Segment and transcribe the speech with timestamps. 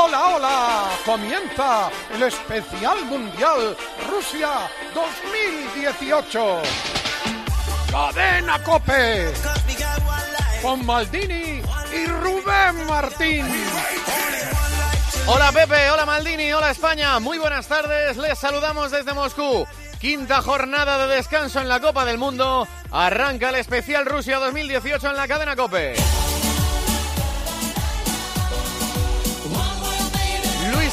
[0.00, 0.88] Hola, hola.
[1.04, 3.76] Comienza el especial mundial
[4.08, 6.62] Rusia 2018.
[7.90, 9.32] Cadena Cope.
[10.62, 11.60] Con Maldini
[11.92, 13.46] y Rubén Martín.
[15.26, 17.18] Hola Pepe, hola Maldini, hola España.
[17.18, 18.16] Muy buenas tardes.
[18.18, 19.66] Les saludamos desde Moscú.
[19.98, 22.68] Quinta jornada de descanso en la Copa del Mundo.
[22.92, 25.96] Arranca el especial Rusia 2018 en la cadena Cope.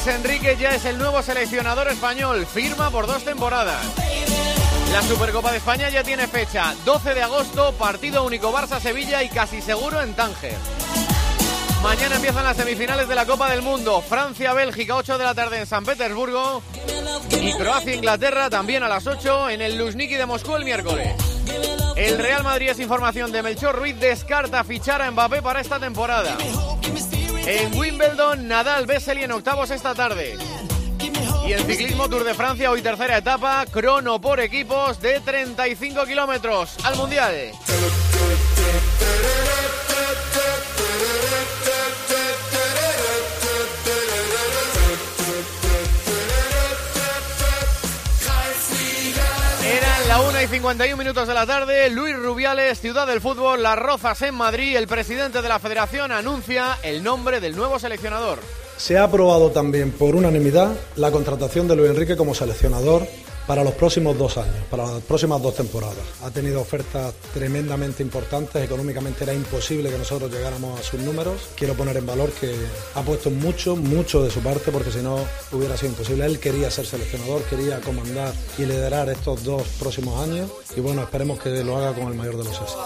[0.06, 2.46] Enrique ya es el nuevo seleccionador español.
[2.46, 3.84] Firma por dos temporadas.
[4.92, 6.74] La Supercopa de España ya tiene fecha.
[6.84, 10.56] 12 de agosto, partido único Barça-Sevilla y casi seguro en Tánger.
[11.82, 14.00] Mañana empiezan las semifinales de la Copa del Mundo.
[14.00, 16.62] Francia-Bélgica, 8 de la tarde en San Petersburgo.
[17.40, 21.14] Y Croacia-Inglaterra también a las 8 en el Luzhniki de Moscú el miércoles.
[21.96, 26.36] El Real Madrid es información de Melchor Ruiz, descarta fichar a Mbappé para esta temporada.
[27.46, 30.36] En Wimbledon, Nadal Bessel en octavos esta tarde.
[31.46, 36.76] Y en ciclismo Tour de Francia, hoy tercera etapa, crono por equipos de 35 kilómetros
[36.84, 37.52] al Mundial.
[50.08, 51.90] La 1 y 51 minutos de la tarde.
[51.90, 54.76] Luis Rubiales, Ciudad del Fútbol, Las Rozas en Madrid.
[54.76, 58.38] El presidente de la federación anuncia el nombre del nuevo seleccionador.
[58.76, 63.06] Se ha aprobado también por unanimidad la contratación de Luis Enrique como seleccionador
[63.46, 65.96] para los próximos dos años, para las próximas dos temporadas.
[66.22, 71.48] Ha tenido ofertas tremendamente importantes, económicamente era imposible que nosotros llegáramos a sus números.
[71.56, 72.54] Quiero poner en valor que
[72.94, 75.18] ha puesto mucho, mucho de su parte, porque si no
[75.52, 76.26] hubiera sido imposible.
[76.26, 81.38] Él quería ser seleccionador, quería comandar y liderar estos dos próximos años y bueno, esperemos
[81.38, 82.84] que lo haga con el mayor de los éxitos.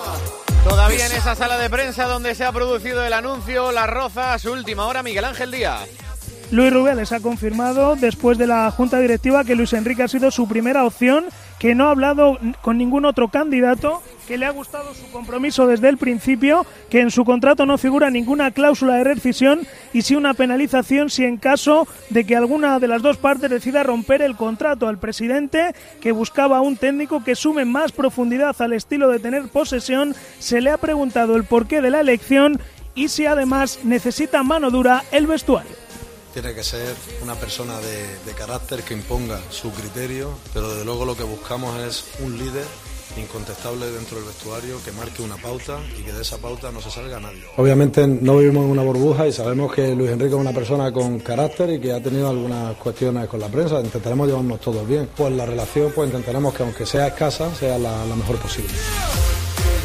[0.64, 4.52] Todavía en esa sala de prensa donde se ha producido el anuncio, La Roza, su
[4.52, 5.88] última hora, Miguel Ángel Díaz.
[6.52, 10.48] Luis Rubiales ha confirmado después de la Junta Directiva que Luis Enrique ha sido su
[10.48, 11.26] primera opción,
[11.60, 15.88] que no ha hablado con ningún otro candidato, que le ha gustado su compromiso desde
[15.88, 19.60] el principio, que en su contrato no figura ninguna cláusula de rescisión
[19.92, 23.84] y sí una penalización si en caso de que alguna de las dos partes decida
[23.84, 29.08] romper el contrato al presidente, que buscaba un técnico que sume más profundidad al estilo
[29.08, 32.60] de tener posesión, se le ha preguntado el porqué de la elección
[32.96, 35.89] y si además necesita mano dura el vestuario
[36.32, 41.04] tiene que ser una persona de, de, carácter que imponga su criterio, pero desde luego
[41.04, 42.66] lo que buscamos es un líder
[43.18, 46.90] incontestable dentro del vestuario que marque una pauta y que de esa pauta no se
[46.90, 47.42] salga nadie.
[47.56, 51.18] Obviamente no vivimos en una burbuja y sabemos que Luis Enrique es una persona con
[51.20, 53.80] carácter y que ha tenido algunas cuestiones con la prensa.
[53.80, 55.08] Intentaremos llevarnos todos bien.
[55.16, 58.72] Pues la relación, pues intentaremos que aunque sea escasa, sea la, la mejor posible.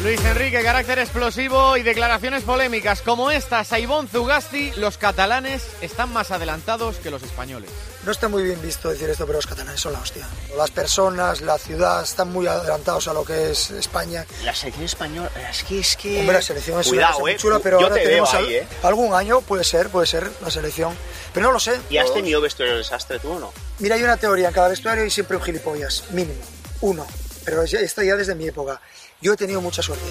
[0.02, 6.12] Luis Enrique, carácter explosivo y declaraciones polémicas como estas a Ivonne Zugasti, los catalanes están
[6.12, 7.70] más adelantados que los españoles.
[8.04, 10.28] No está muy bien visto decir esto, pero los catalanes son la hostia.
[10.56, 14.24] Las personas, la ciudad, están muy adelantados a lo que es España.
[14.44, 16.20] La selección española, es que es que...
[16.20, 17.36] Hombre, la selección es Cuidado, muy eh.
[17.36, 18.66] chula, pero Yo ahora te tenemos ahí, eh.
[18.84, 20.94] algún año, puede ser, puede ser, la selección.
[21.32, 21.80] Pero no lo sé.
[21.90, 23.52] ¿Y has tenido vestuario desastre tú o no?
[23.80, 26.44] Mira, hay una teoría en cada vestuario y siempre un gilipollas, mínimo,
[26.82, 27.04] uno.
[27.44, 28.80] Pero ya- esto ya desde mi época.
[29.20, 30.04] Yo he tenido mucha suerte.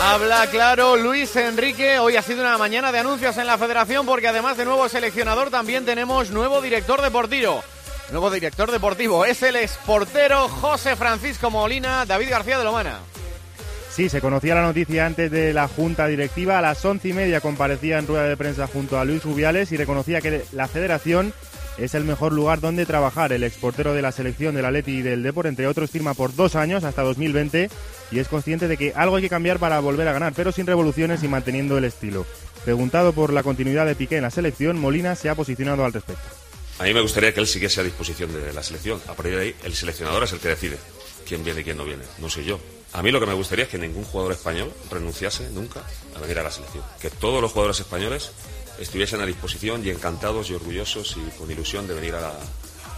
[0.00, 1.98] Habla claro Luis Enrique.
[1.98, 5.50] Hoy ha sido una mañana de anuncios en la federación porque además de nuevo seleccionador
[5.50, 7.62] también tenemos nuevo director deportivo.
[8.10, 12.98] Nuevo director deportivo es el exportero José Francisco Molina, David García de Lomana.
[13.90, 16.58] Sí, se conocía la noticia antes de la junta directiva.
[16.58, 19.76] A las once y media comparecía en rueda de prensa junto a Luis Rubiales y
[19.76, 21.34] reconocía que la federación
[21.78, 23.32] es el mejor lugar donde trabajar.
[23.32, 26.56] El exportero de la selección del Atleti y del Depor, entre otros, firma por dos
[26.56, 27.70] años hasta 2020
[28.10, 30.66] y es consciente de que algo hay que cambiar para volver a ganar, pero sin
[30.66, 32.26] revoluciones y manteniendo el estilo.
[32.64, 36.22] Preguntado por la continuidad de Piqué en la selección, Molina se ha posicionado al respecto.
[36.78, 39.00] A mí me gustaría que él siguiese a disposición de la selección.
[39.08, 40.78] A partir de ahí, el seleccionador es el que decide
[41.26, 42.60] quién viene y quién no viene, no soy yo.
[42.92, 45.80] A mí lo que me gustaría es que ningún jugador español renunciase nunca
[46.14, 46.84] a venir a la selección.
[47.00, 48.32] Que todos los jugadores españoles
[48.78, 52.32] estuviesen a disposición y encantados y orgullosos y con ilusión de venir a la,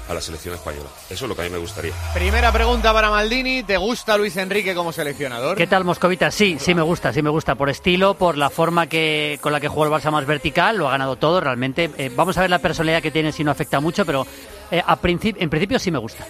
[0.08, 0.88] a la selección española.
[1.10, 1.92] Eso es lo que a mí me gustaría.
[2.12, 3.62] Primera pregunta para Maldini.
[3.62, 5.56] ¿Te gusta Luis Enrique como seleccionador?
[5.56, 6.30] ¿Qué tal, Moscovita?
[6.30, 9.60] Sí, sí me gusta, sí me gusta por estilo, por la forma que con la
[9.60, 11.90] que juega el Barça más vertical, lo ha ganado todo realmente.
[11.98, 14.26] Eh, vamos a ver la personalidad que tiene si no afecta mucho, pero
[14.70, 16.26] eh, a princip- en principio sí me gusta.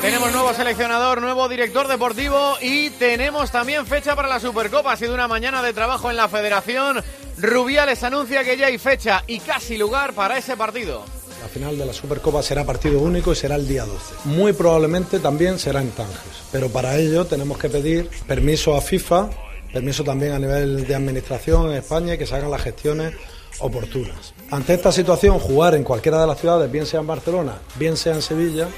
[0.00, 4.92] Tenemos nuevo seleccionador, nuevo director deportivo y tenemos también fecha para la Supercopa.
[4.92, 7.02] Ha sido una mañana de trabajo en la federación.
[7.38, 11.04] Rubiales anuncia que ya hay fecha y casi lugar para ese partido.
[11.40, 14.14] La final de la Supercopa será partido único y será el día 12.
[14.26, 16.16] Muy probablemente también será en Tánger.
[16.52, 19.28] Pero para ello tenemos que pedir permiso a FIFA,
[19.72, 23.14] permiso también a nivel de administración en España y que se hagan las gestiones
[23.58, 24.34] oportunas.
[24.50, 28.14] Ante esta situación, jugar en cualquiera de las ciudades, bien sea en Barcelona, bien sea
[28.14, 28.68] en Sevilla,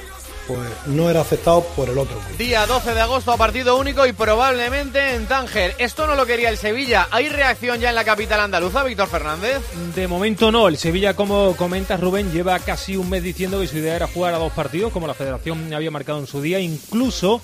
[0.46, 2.16] pues no era aceptado por el otro.
[2.38, 5.74] Día 12 de agosto a partido único y probablemente en Tánger.
[5.78, 7.08] Esto no lo quería el Sevilla.
[7.10, 9.62] ¿Hay reacción ya en la capital andaluza, Víctor Fernández?
[9.94, 10.68] De momento no.
[10.68, 14.34] El Sevilla, como comentas Rubén, lleva casi un mes diciendo que su idea era jugar
[14.34, 16.60] a dos partidos, como la federación había marcado en su día.
[16.60, 17.40] Incluso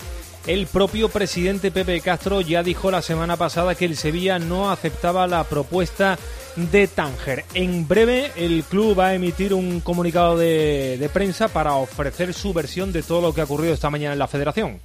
[0.46, 5.26] el propio presidente Pepe Castro ya dijo la semana pasada que el Sevilla no aceptaba
[5.26, 6.18] la propuesta
[6.56, 7.44] de Tánger.
[7.54, 12.52] En breve el club va a emitir un comunicado de, de prensa para ofrecer su
[12.52, 14.80] versión de todo lo que ha ocurrido esta mañana en la federación.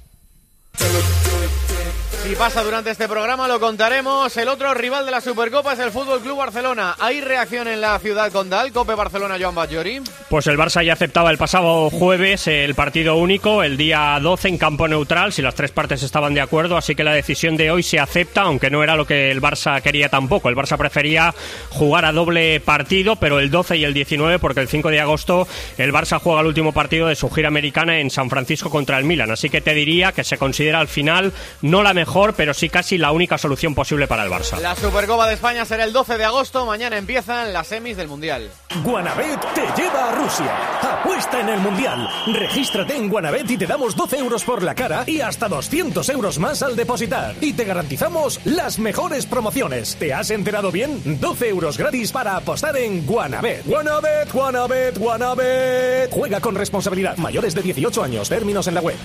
[2.26, 4.36] Si pasa durante este programa lo contaremos.
[4.36, 6.96] El otro rival de la Supercopa es el Fútbol Club Barcelona.
[6.98, 8.72] ¿Hay reacción en la ciudad condal?
[8.72, 10.00] Cope Barcelona, Joan Bajori.
[10.28, 14.58] Pues el Barça ya aceptaba el pasado jueves el partido único, el día 12 en
[14.58, 17.84] campo neutral, si las tres partes estaban de acuerdo, así que la decisión de hoy
[17.84, 20.48] se acepta, aunque no era lo que el Barça quería tampoco.
[20.48, 21.32] El Barça prefería
[21.70, 25.46] jugar a doble partido, pero el 12 y el 19, porque el 5 de agosto
[25.78, 29.04] el Barça juega el último partido de su gira americana en San Francisco contra el
[29.04, 29.30] Milan.
[29.30, 31.32] Así que te diría que se considera al final
[31.62, 34.58] no la mejor pero sí casi la única solución posible para el Barça.
[34.58, 36.64] La Supercopa de España será el 12 de agosto.
[36.64, 38.50] Mañana empiezan las semis del Mundial.
[38.82, 40.56] Guanabet te lleva a Rusia.
[40.80, 42.08] Apuesta en el Mundial.
[42.32, 46.38] Regístrate en Guanabet y te damos 12 euros por la cara y hasta 200 euros
[46.38, 47.34] más al depositar.
[47.42, 49.96] Y te garantizamos las mejores promociones.
[49.96, 51.20] ¿Te has enterado bien?
[51.20, 53.66] 12 euros gratis para apostar en Guanabet.
[53.66, 56.10] Guanabet, Guanabet, Guanabet.
[56.10, 57.18] Juega con responsabilidad.
[57.18, 58.28] Mayores de 18 años.
[58.30, 58.96] Términos en la web.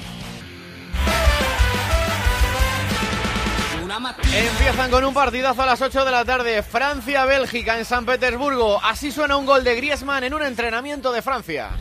[4.10, 6.64] Empiezan con un partidazo a las 8 de la tarde.
[6.64, 8.80] Francia-Bélgica en San Petersburgo.
[8.84, 11.72] Así suena un gol de Griezmann en un entrenamiento de Francia.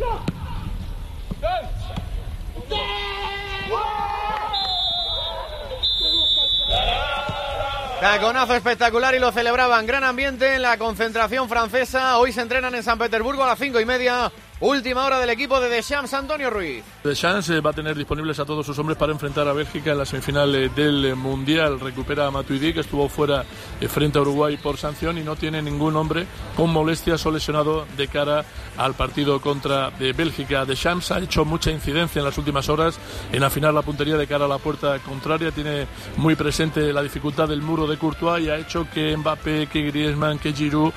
[8.00, 9.86] Taconazo espectacular y lo celebraban.
[9.86, 12.18] Gran ambiente en la concentración francesa.
[12.18, 14.32] Hoy se entrenan en San Petersburgo a las cinco y media.
[14.62, 16.84] Última hora del equipo de Deschamps, Antonio Ruiz.
[17.02, 19.96] Deschamps eh, va a tener disponibles a todos sus hombres para enfrentar a Bélgica en
[19.96, 21.80] la semifinal eh, del Mundial.
[21.80, 23.42] Recupera a Matuidi, que estuvo fuera
[23.80, 26.26] eh, frente a Uruguay por sanción y no tiene ningún hombre
[26.58, 28.44] con molestias o lesionado de cara
[28.76, 30.66] al partido contra de Bélgica.
[30.66, 32.98] Deschamps ha hecho mucha incidencia en las últimas horas
[33.32, 35.52] en afinar la puntería de cara a la puerta contraria.
[35.52, 35.86] Tiene
[36.18, 40.38] muy presente la dificultad del muro de Courtois y ha hecho que Mbappé, que Griezmann,
[40.38, 40.92] que Giroud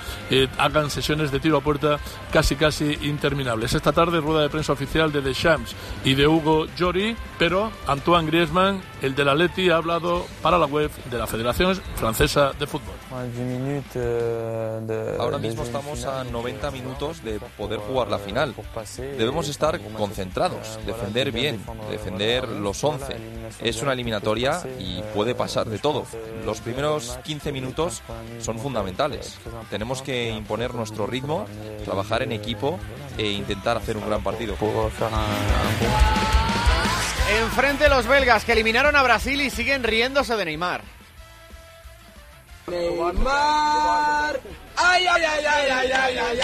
[0.57, 1.98] hagan sesiones de tiro a puerta
[2.30, 3.52] casi casi interminables.
[3.61, 8.81] Esta tarde rueda de prensa oficial de Deschamps y de Hugo Llori, pero Antoine Griezmann,
[9.03, 12.95] el de la Leti, ha hablado para la web de la Federación Francesa de Fútbol.
[15.19, 18.55] Ahora mismo estamos a 90 minutos de poder jugar la final.
[18.97, 21.61] Debemos estar concentrados, defender bien,
[21.91, 23.17] defender los 11.
[23.61, 26.05] Es una eliminatoria y puede pasar de todo.
[26.45, 28.01] Los primeros 15 minutos
[28.39, 29.38] son fundamentales.
[29.69, 31.45] Tenemos que imponer nuestro ritmo,
[31.83, 32.79] trabajar en equipo
[33.17, 34.55] e intentar hacer un gran partido.
[37.29, 40.81] Enfrente los belgas que eliminaron a Brasil y siguen riéndose de Neymar.
[42.67, 44.39] Neymar.
[44.75, 46.39] Ay, ay, ay, ay, ay, ay, ay,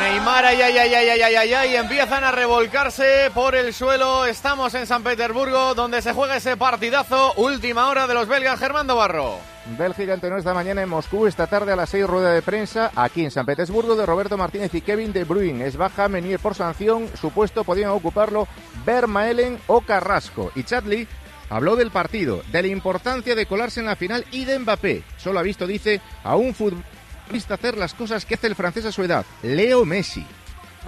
[0.00, 4.26] Neymar, ay, ay, ay, ay, ay, ay, ay, ay, empiezan a revolcarse por el suelo.
[4.26, 7.32] Estamos en San Petersburgo, donde se juega ese partidazo.
[7.36, 9.53] Última hora de los belgas, Germando Barro.
[9.66, 13.24] Bélgica entrenó esta mañana en Moscú, esta tarde a las 6 rueda de prensa aquí
[13.24, 15.66] en San Petersburgo de Roberto Martínez y Kevin De Bruyne.
[15.66, 18.46] Es baja Menier por sanción, su puesto podían ocuparlo
[18.84, 20.52] Vermaelen o Carrasco.
[20.54, 21.08] Y Chadley
[21.48, 25.02] habló del partido, de la importancia de colarse en la final y de Mbappé.
[25.16, 28.92] Solo ha visto, dice, a un futbolista hacer las cosas que hace el francés a
[28.92, 30.26] su edad, Leo Messi.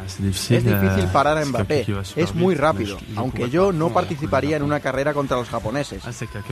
[0.04, 1.86] Es difícil parar a Mbappé,
[2.16, 6.02] es muy rápido, aunque yo no participaría en una carrera contra los japoneses.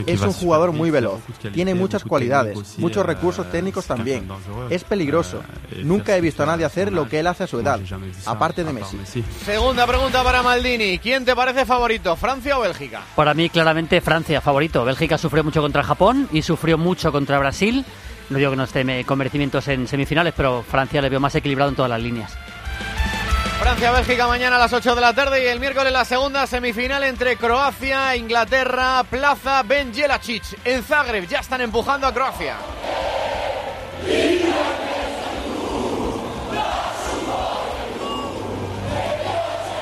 [0.05, 1.21] Es un jugador muy veloz,
[1.53, 4.27] tiene muchas cualidades, muchos recursos técnicos también.
[4.69, 5.41] Es peligroso,
[5.83, 7.79] nunca he visto a nadie hacer lo que él hace a su edad,
[8.25, 9.23] aparte de Messi.
[9.43, 13.01] Segunda pregunta para Maldini, ¿quién te parece favorito, Francia o Bélgica?
[13.15, 14.83] Para mí claramente Francia favorito.
[14.85, 17.85] Bélgica sufrió mucho contra Japón y sufrió mucho contra Brasil.
[18.29, 21.69] No digo que no esté con merecimientos en semifinales, pero Francia le veo más equilibrado
[21.69, 22.35] en todas las líneas.
[23.59, 27.37] Francia-Bélgica mañana a las 8 de la tarde y el miércoles la segunda semifinal entre
[27.37, 30.43] Croacia, Inglaterra, Plaza Ben Jelacic.
[30.65, 32.57] En Zagreb ya están empujando a Croacia.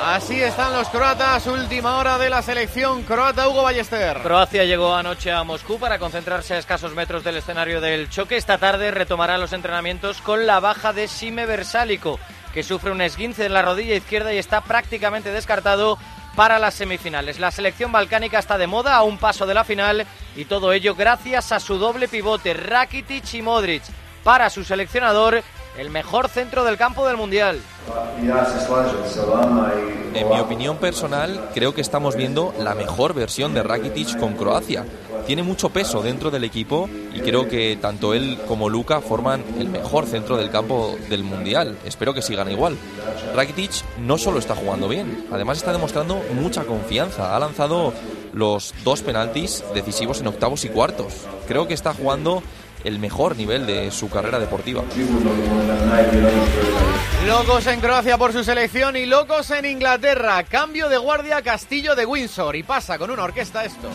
[0.05, 4.17] Así están los croatas, última hora de la selección croata Hugo Ballester.
[4.21, 8.35] Croacia llegó anoche a Moscú para concentrarse a escasos metros del escenario del choque.
[8.35, 12.19] Esta tarde retomará los entrenamientos con la baja de Sime Versálico,
[12.53, 15.97] que sufre un esguince en la rodilla izquierda y está prácticamente descartado
[16.35, 17.39] para las semifinales.
[17.39, 20.05] La selección balcánica está de moda a un paso de la final
[20.35, 23.83] y todo ello gracias a su doble pivote Rakitic y Modric.
[24.23, 25.43] Para su seleccionador,
[25.77, 27.59] el mejor centro del campo del Mundial.
[30.13, 34.85] En mi opinión personal, creo que estamos viendo la mejor versión de Rakitic con Croacia.
[35.25, 39.69] Tiene mucho peso dentro del equipo y creo que tanto él como Luka forman el
[39.69, 41.77] mejor centro del campo del Mundial.
[41.85, 42.77] Espero que sigan igual.
[43.35, 47.35] Rakitic no solo está jugando bien, además está demostrando mucha confianza.
[47.35, 47.93] Ha lanzado
[48.33, 51.13] los dos penaltis decisivos en octavos y cuartos.
[51.47, 52.43] Creo que está jugando
[52.83, 54.83] el mejor nivel de su carrera deportiva.
[57.27, 60.43] Locos en Croacia por su selección y locos en Inglaterra.
[60.43, 63.89] Cambio de guardia Castillo de Windsor y pasa con una orquesta esto.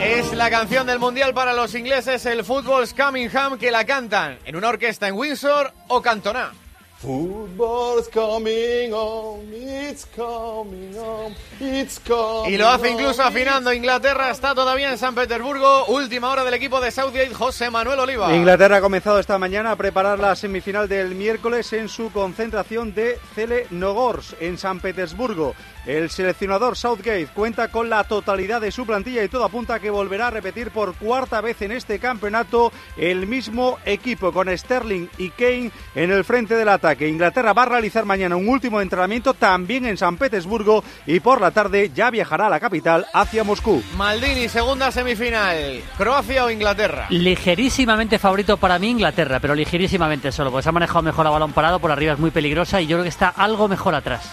[0.00, 4.38] Es la canción del mundial para los ingleses, el Football's Coming Home, que la cantan
[4.46, 6.52] en una orquesta en Windsor o Cantona.
[7.00, 13.72] Football's coming home, it's coming home, it's coming Y lo hace incluso afinando.
[13.72, 15.86] Inglaterra está todavía en San Petersburgo.
[15.86, 18.36] Última hora del equipo de Southgate, José Manuel Oliva.
[18.36, 23.18] Inglaterra ha comenzado esta mañana a preparar la semifinal del miércoles en su concentración de
[23.34, 25.54] Cele Nogors en San Petersburgo.
[25.86, 29.88] El seleccionador Southgate cuenta con la totalidad de su plantilla y todo apunta a que
[29.88, 35.30] volverá a repetir por cuarta vez en este campeonato el mismo equipo con Sterling y
[35.30, 36.89] Kane en el frente del ataque.
[37.08, 41.50] Inglaterra va a realizar mañana un último entrenamiento también en San Petersburgo y por la
[41.50, 43.82] tarde ya viajará a la capital hacia Moscú.
[43.96, 45.82] Maldini, segunda semifinal.
[45.96, 47.06] ¿Croacia o Inglaterra?
[47.10, 51.52] Ligerísimamente favorito para mí Inglaterra, pero ligerísimamente solo, porque se ha manejado mejor a balón
[51.52, 54.30] parado, por arriba es muy peligrosa y yo creo que está algo mejor atrás.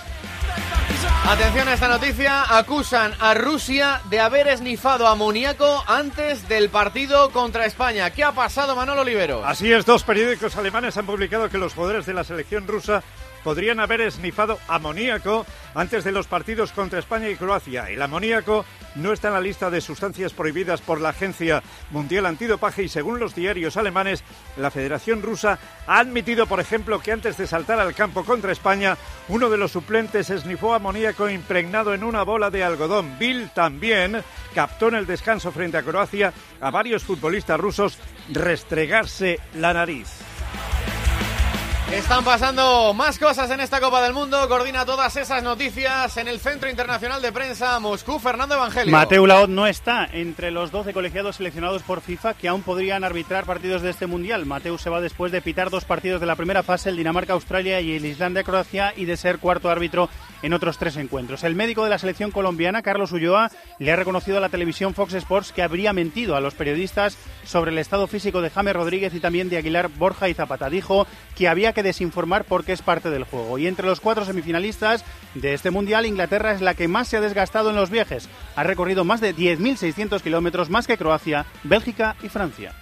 [1.27, 7.65] Atención a esta noticia, acusan a Rusia de haber esnifado amoníaco antes del partido contra
[7.65, 8.11] España.
[8.11, 9.45] ¿Qué ha pasado, Manolo Olivero?
[9.45, 13.03] Así es, dos periódicos alemanes han publicado que los jugadores de la selección rusa
[13.47, 17.89] podrían haber esnifado amoníaco antes de los partidos contra España y Croacia.
[17.89, 22.83] El amoníaco no está en la lista de sustancias prohibidas por la Agencia Mundial Antidopaje
[22.83, 24.21] y según los diarios alemanes,
[24.57, 28.97] la Federación Rusa ha admitido, por ejemplo, que antes de saltar al campo contra España,
[29.29, 33.17] uno de los suplentes esnifó amoníaco impregnado en una bola de algodón.
[33.17, 34.23] Bill también
[34.53, 37.97] captó en el descanso frente a Croacia a varios futbolistas rusos
[38.29, 40.26] restregarse la nariz.
[41.91, 44.45] Están pasando más cosas en esta Copa del Mundo.
[44.49, 48.91] Coordina todas esas noticias en el Centro Internacional de Prensa Moscú, Fernando Evangelio.
[48.91, 53.45] Mateu Laot no está entre los 12 colegiados seleccionados por FIFA que aún podrían arbitrar
[53.45, 54.45] partidos de este Mundial.
[54.45, 57.95] Mateu se va después de pitar dos partidos de la primera fase, el Dinamarca-Australia y
[57.95, 60.09] el Islandia-Croacia, y de ser cuarto árbitro
[60.41, 61.45] en otros tres encuentros.
[61.45, 65.13] El médico de la selección colombiana, Carlos Ulloa, le ha reconocido a la televisión Fox
[65.13, 69.21] Sports que habría mentido a los periodistas sobre el estado físico de James Rodríguez y
[69.21, 70.69] también de Aguilar Borja y Zapata.
[70.69, 73.59] Dijo que había que desinformar porque es parte del juego.
[73.59, 75.05] Y entre los cuatro semifinalistas
[75.35, 78.29] de este Mundial, Inglaterra es la que más se ha desgastado en los viajes.
[78.55, 82.73] Ha recorrido más de 10.600 kilómetros más que Croacia, Bélgica y Francia.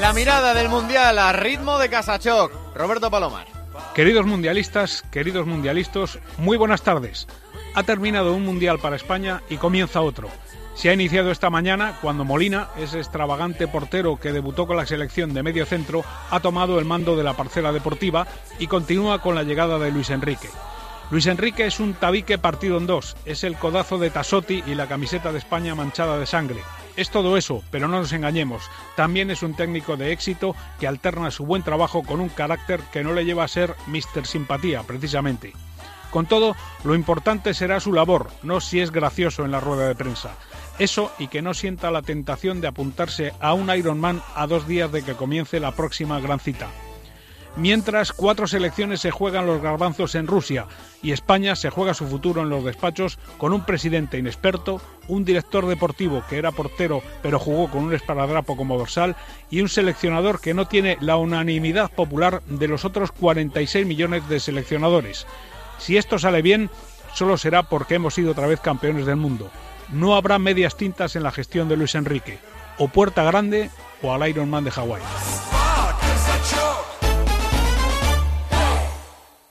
[0.00, 2.74] La mirada del Mundial a ritmo de Casachoc.
[2.74, 3.46] Roberto Palomar.
[3.94, 7.28] Queridos mundialistas, queridos mundialistas, muy buenas tardes.
[7.74, 10.28] Ha terminado un mundial para España y comienza otro.
[10.74, 15.32] Se ha iniciado esta mañana cuando Molina, ese extravagante portero que debutó con la selección
[15.32, 18.26] de medio centro, ha tomado el mando de la parcela deportiva
[18.58, 20.48] y continúa con la llegada de Luis Enrique.
[21.10, 24.86] Luis Enrique es un tabique partido en dos, es el codazo de Tasotti y la
[24.86, 26.60] camiseta de España manchada de sangre.
[26.96, 28.70] Es todo eso, pero no nos engañemos.
[28.96, 33.02] También es un técnico de éxito que alterna su buen trabajo con un carácter que
[33.04, 34.26] no le lleva a ser Mr.
[34.26, 35.52] Simpatía, precisamente.
[36.12, 36.54] Con todo,
[36.84, 40.36] lo importante será su labor, no si es gracioso en la rueda de prensa.
[40.78, 44.92] Eso y que no sienta la tentación de apuntarse a un Ironman a dos días
[44.92, 46.68] de que comience la próxima gran cita.
[47.56, 50.66] Mientras cuatro selecciones se juegan los garbanzos en Rusia
[51.02, 55.66] y España se juega su futuro en los despachos con un presidente inexperto, un director
[55.66, 59.16] deportivo que era portero pero jugó con un esparadrapo como dorsal
[59.50, 64.40] y un seleccionador que no tiene la unanimidad popular de los otros 46 millones de
[64.40, 65.26] seleccionadores.
[65.82, 66.70] Si esto sale bien,
[67.12, 69.50] solo será porque hemos sido otra vez campeones del mundo.
[69.90, 72.38] No habrá medias tintas en la gestión de Luis Enrique.
[72.78, 73.68] O Puerta Grande
[74.00, 75.02] o al Ironman de Hawái.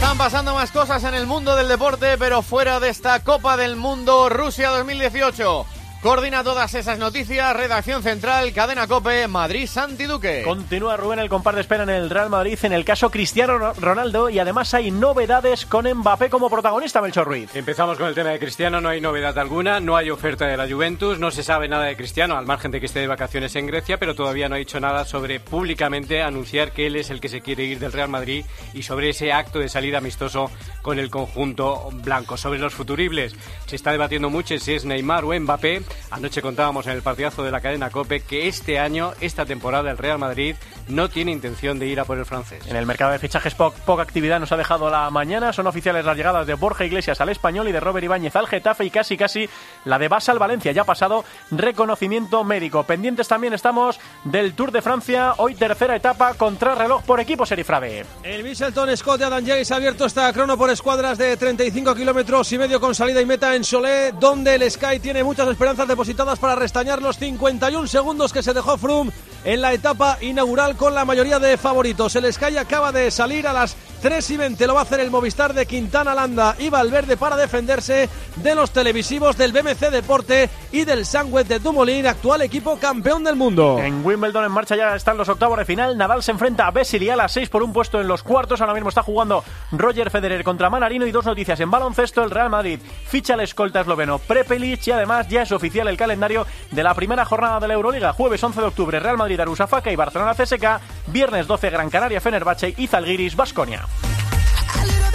[0.00, 3.76] Están pasando más cosas en el mundo del deporte, pero fuera de esta Copa del
[3.76, 5.66] Mundo Rusia 2018.
[6.02, 10.40] Coordina todas esas noticias, redacción central, cadena Cope, Madrid, Santi Duque.
[10.42, 14.30] Continúa Rubén el compar de espera en el Real Madrid en el caso Cristiano Ronaldo
[14.30, 17.54] y además hay novedades con Mbappé como protagonista, Melchor Ruiz.
[17.54, 20.66] Empezamos con el tema de Cristiano, no hay novedad alguna, no hay oferta de la
[20.66, 23.66] Juventus, no se sabe nada de Cristiano, al margen de que esté de vacaciones en
[23.66, 27.28] Grecia, pero todavía no ha dicho nada sobre públicamente anunciar que él es el que
[27.28, 31.10] se quiere ir del Real Madrid y sobre ese acto de salida amistoso con el
[31.10, 32.38] conjunto blanco.
[32.38, 35.82] Sobre los futuribles, se está debatiendo mucho si es Neymar o Mbappé.
[36.10, 39.98] Anoche contábamos en el partidazo de la cadena Cope que este año, esta temporada, el
[39.98, 40.56] Real Madrid
[40.88, 42.66] no tiene intención de ir a por el francés.
[42.66, 45.52] En el mercado de fichajes poca actividad nos ha dejado la mañana.
[45.52, 48.84] Son oficiales las llegadas de Borja Iglesias al español y de Robert Ibáñez al Getafe
[48.84, 49.48] y casi casi
[49.84, 50.72] la de Basal Valencia.
[50.72, 52.84] Ya ha pasado reconocimiento médico.
[52.84, 55.34] Pendientes también estamos del Tour de Francia.
[55.38, 58.04] Hoy tercera etapa contra reloj por equipo Serifrave.
[58.22, 62.52] El Michelton Scott de Adam Jace ha abierto esta crono por escuadras de 35 kilómetros
[62.52, 66.38] y medio con salida y meta en Solé, donde el Sky tiene muchas esperanzas depositadas
[66.38, 69.12] para restañar los 51 segundos que se dejó Froome
[69.44, 72.16] en la etapa inaugural con la mayoría de favoritos.
[72.16, 74.66] El Sky acaba de salir a las 3 y 20.
[74.66, 78.70] Lo va a hacer el Movistar de Quintana Landa y Valverde para defenderse de los
[78.70, 83.78] televisivos del BMC Deporte y del Sangüet de Dumoulin, actual equipo campeón del mundo.
[83.78, 85.98] En Wimbledon en marcha ya están los octavos de final.
[85.98, 88.60] Nadal se enfrenta a Bessil y a las 6 por un puesto en los cuartos.
[88.60, 92.22] Ahora mismo está jugando Roger Federer contra Manarino y dos noticias en baloncesto.
[92.22, 96.46] El Real Madrid ficha al escolta esloveno Prepelic y además ya es oficial el calendario
[96.70, 98.12] de la primera jornada de la Euroliga.
[98.14, 100.80] Jueves 11 de octubre Real Madrid Arusafaka y Barcelona CSK.
[101.08, 103.89] Viernes 12 Gran Canaria Fenerbahce y Zalgiris Basconia.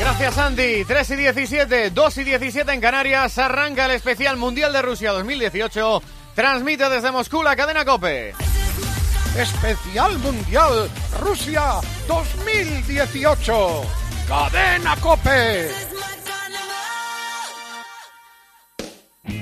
[0.05, 0.85] Gracias Andy.
[0.85, 3.39] 3 y 17, 2 y 17 en Canarias.
[3.39, 5.99] Arranca el especial Mundial de Rusia 2018.
[6.35, 8.35] Transmite desde Moscú la cadena Cope.
[9.35, 13.81] Especial Mundial Rusia 2018.
[14.27, 15.71] Cadena Cope.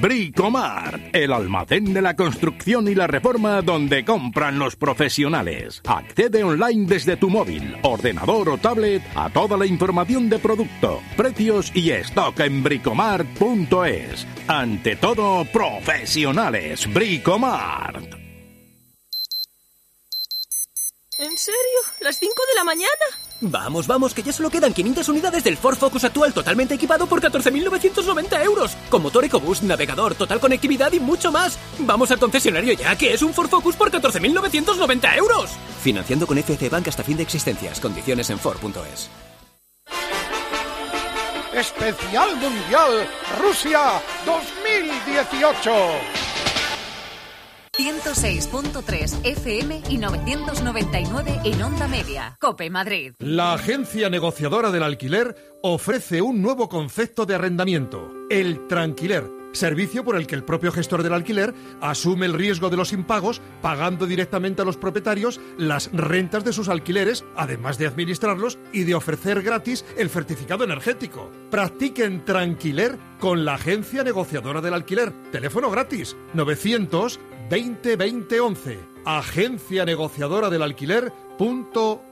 [0.01, 5.81] Bricomart, el almacén de la construcción y la reforma donde compran los profesionales.
[5.85, 11.71] Accede online desde tu móvil, ordenador o tablet a toda la información de producto, precios
[11.75, 14.27] y stock en bricomart.es.
[14.47, 16.91] Ante todo, profesionales.
[16.93, 18.13] Bricomart.
[21.19, 21.79] ¿En serio?
[22.01, 23.22] ¿Las 5 de la mañana?
[23.45, 27.21] Vamos, vamos, que ya solo quedan 500 unidades del Ford Focus actual totalmente equipado por
[27.21, 28.77] 14.990 euros.
[28.89, 31.60] Con motor EcoBoost, navegador, total conectividad y mucho más.
[31.79, 35.49] Vamos al concesionario ya, que es un Ford Focus por 14.990 euros.
[35.82, 37.82] Financiando con FC Bank hasta fin de existencias.
[37.82, 39.10] Condiciones en Ford.es.
[41.53, 43.08] Especial Mundial
[43.39, 46.22] Rusia 2018.
[47.75, 52.38] 106.3 FM y 999 en onda media.
[52.39, 53.15] Cope Madrid.
[53.17, 59.23] La agencia negociadora del alquiler ofrece un nuevo concepto de arrendamiento, el tranquiler.
[59.53, 63.39] Servicio por el que el propio gestor del alquiler asume el riesgo de los impagos,
[63.62, 68.95] pagando directamente a los propietarios las rentas de sus alquileres, además de administrarlos y de
[68.95, 71.31] ofrecer gratis el certificado energético.
[71.51, 75.12] Practiquen tranquiler con la agencia negociadora del alquiler.
[75.31, 78.79] Teléfono gratis 900 20 20 11.
[79.06, 82.03] Agencia negociadora del alquiler.com.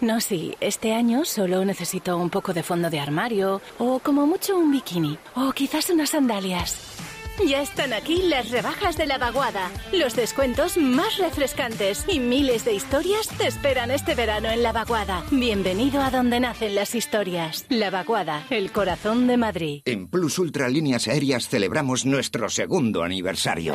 [0.00, 4.58] No, sí, este año solo necesito un poco de fondo de armario, o como mucho
[4.58, 7.05] un bikini, o quizás unas sandalias.
[7.44, 12.72] Ya están aquí las rebajas de la vaguada, los descuentos más refrescantes y miles de
[12.72, 15.22] historias te esperan este verano en la vaguada.
[15.30, 17.66] Bienvenido a donde nacen las historias.
[17.68, 19.82] La vaguada, el corazón de Madrid.
[19.84, 23.74] En Plus Ultra Líneas Aéreas celebramos nuestro segundo aniversario.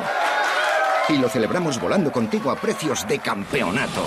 [1.08, 4.06] Y lo celebramos volando contigo a precios de campeonato.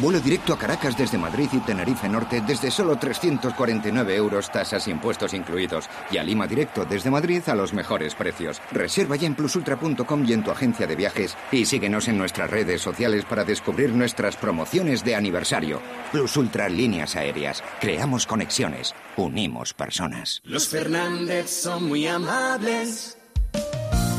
[0.00, 4.92] Vuelo directo a Caracas desde Madrid y Tenerife Norte desde solo 349 euros, tasas y
[4.92, 5.90] impuestos incluidos.
[6.12, 8.62] Y a Lima directo desde Madrid a los mejores precios.
[8.70, 11.36] Reserva ya en plusultra.com y en tu agencia de viajes.
[11.50, 15.80] Y síguenos en nuestras redes sociales para descubrir nuestras promociones de aniversario.
[16.12, 17.64] Plus Ultra Líneas Aéreas.
[17.80, 18.94] Creamos conexiones.
[19.16, 20.40] Unimos personas.
[20.44, 23.18] Los Fernández son muy amables.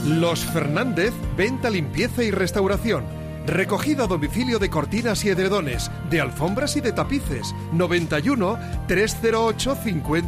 [0.06, 3.19] Los Fernández, venta, limpieza y restauración.
[3.46, 7.54] Recogida a domicilio de cortinas y edredones, de alfombras y de tapices.
[7.74, 10.26] 91 308 5000.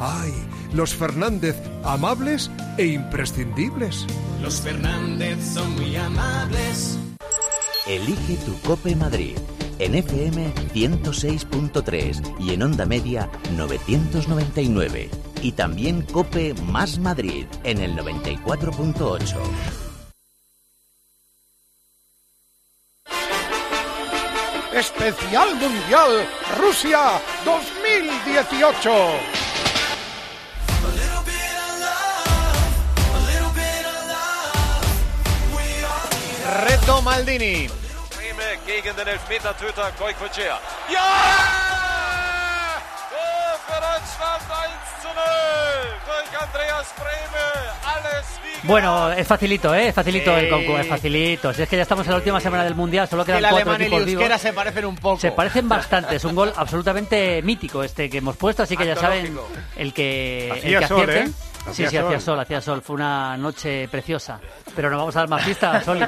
[0.00, 0.32] ¡Ay!
[0.72, 4.06] Los Fernández, amables e imprescindibles.
[4.42, 6.98] Los Fernández son muy amables.
[7.86, 9.36] Elige tu Cope Madrid.
[9.78, 15.10] En FM 106.3 y en onda media 999.
[15.42, 19.36] y también Cope Más Madrid en el 94.8.
[24.80, 29.20] Especial Mundial Rusia 2018.
[36.66, 37.68] Reto Maldini.
[38.64, 40.58] Gegen den Elfmeter Töter Goikvachea.
[40.88, 41.00] Ja!
[43.12, 45.69] Oh, für Deutschland 1 zu 0
[48.62, 49.88] Bueno, es facilito, ¿eh?
[49.88, 51.52] Es facilito el concurso, es facilito.
[51.52, 53.72] Si es que ya estamos en la última semana del Mundial, solo quedan El cuatro
[53.72, 54.40] alemán y el equipos vivos.
[54.40, 55.18] se parecen un poco.
[55.18, 58.96] Se parecen bastante, es un gol absolutamente mítico este que hemos puesto, así que ya
[58.96, 59.38] saben
[59.76, 61.34] el que, el que sol, acierten.
[61.66, 62.40] Sí, sí, hacía sol.
[62.40, 62.82] hacía sol.
[62.82, 64.40] Fue una noche preciosa.
[64.74, 66.04] Pero no vamos a dar más pistas, Soli.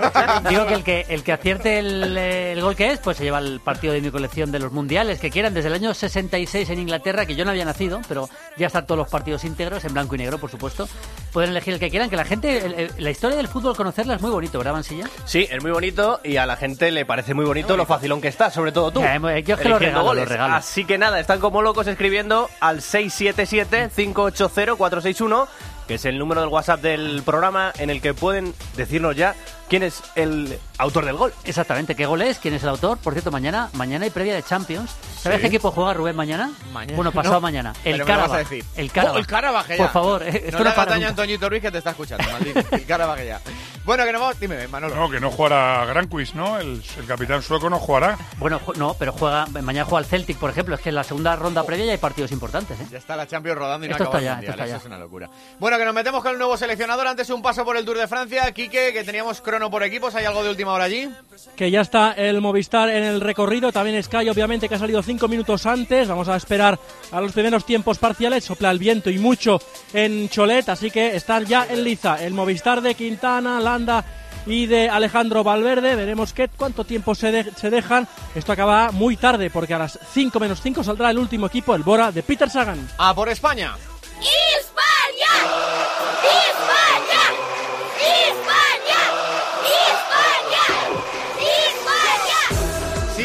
[0.49, 3.39] Digo que el que, el que acierte el, el gol que es, pues se lleva
[3.39, 6.79] el partido de mi colección de los mundiales que quieran desde el año 66 en
[6.79, 10.15] Inglaterra, que yo no había nacido, pero ya están todos los partidos íntegros, en blanco
[10.15, 10.89] y negro, por supuesto.
[11.33, 14.15] Pueden elegir el que quieran, que la gente, el- el- la historia del fútbol, conocerla
[14.15, 15.07] es muy bonito, ¿verdad, Mansilla?
[15.25, 18.29] Sí, es muy bonito y a la gente le parece muy bonito lo facilón que
[18.29, 19.01] está, sobre todo tú.
[19.01, 20.55] Ya, eh, yo es que lo regalo, lo regalo.
[20.55, 25.47] Así que nada, están como locos escribiendo al 677-580-461,
[25.95, 29.35] es el número del WhatsApp del programa en el que pueden decirnos ya
[29.73, 31.33] quién es el autor del gol.
[31.45, 32.39] Exactamente, ¿qué gol es?
[32.39, 32.99] ¿Quién es el autor?
[32.99, 34.91] Por cierto, mañana mañana hay previa de Champions.
[35.19, 35.43] ¿Sabes Sí.
[35.43, 36.51] qué equipo juega Rubén mañana?
[36.75, 36.95] Mañana.
[36.95, 37.73] Bueno, pasado No, mañana.
[37.83, 38.39] El Carabaj.
[38.41, 38.65] decir.
[38.77, 39.17] El Carabaj.
[39.17, 39.77] Oh, el Carabaj, ya.
[39.79, 41.11] Por favor, eh, no le daño a.
[41.11, 42.61] Antoñito Ruiz que te está escuchando, maldito.
[42.73, 43.41] El Carabaj ya.
[43.85, 44.39] Bueno, que no vamos...
[44.39, 44.95] Dime, Manolo.
[44.95, 46.59] No, que no jugará Granquist, ¿no?
[46.59, 48.17] El, el capitán sueco no jugará.
[48.39, 50.75] Bueno, no, pero juega mañana juega el Celtic, por ejemplo.
[50.75, 52.87] Es que en la segunda ronda previa ya hay partidos importantes, ¿eh?
[52.91, 54.65] Ya está la Champions rodando y no Esto acaba está el ya, Mundial, esto está
[54.65, 54.81] eso ya.
[54.83, 55.31] es una locura.
[55.59, 57.07] Bueno, que nos metemos con el nuevo seleccionador.
[57.07, 58.51] Antes un paso por el Tour de Francia.
[58.53, 60.15] Quique, que teníamos crono por equipos.
[60.15, 61.09] ¿Hay algo de última hora allí?
[61.57, 65.29] que ya está el Movistar en el recorrido, también Sky obviamente que ha salido cinco
[65.29, 66.79] minutos antes, vamos a esperar
[67.11, 69.61] a los primeros tiempos parciales, sopla el viento y mucho
[69.93, 74.05] en Cholet, así que están ya en liza el Movistar de Quintana, Landa
[74.47, 79.17] y de Alejandro Valverde, veremos qué, cuánto tiempo se, de- se dejan, esto acaba muy
[79.17, 82.49] tarde porque a las 5 menos 5 saldrá el último equipo, el Bora de Peter
[82.51, 82.89] Sagan.
[82.99, 83.75] A por España.
[84.21, 85.27] ¡España!
[85.43, 85.82] ¡España!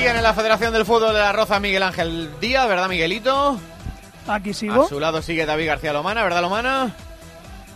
[0.08, 3.60] Siguen en la Federación del Fútbol de la Roza Miguel Ángel Díaz, ¿verdad, Miguelito?
[4.26, 4.84] Aquí sigo.
[4.86, 6.96] A su lado sigue David García Lomana, ¿verdad, Lomana?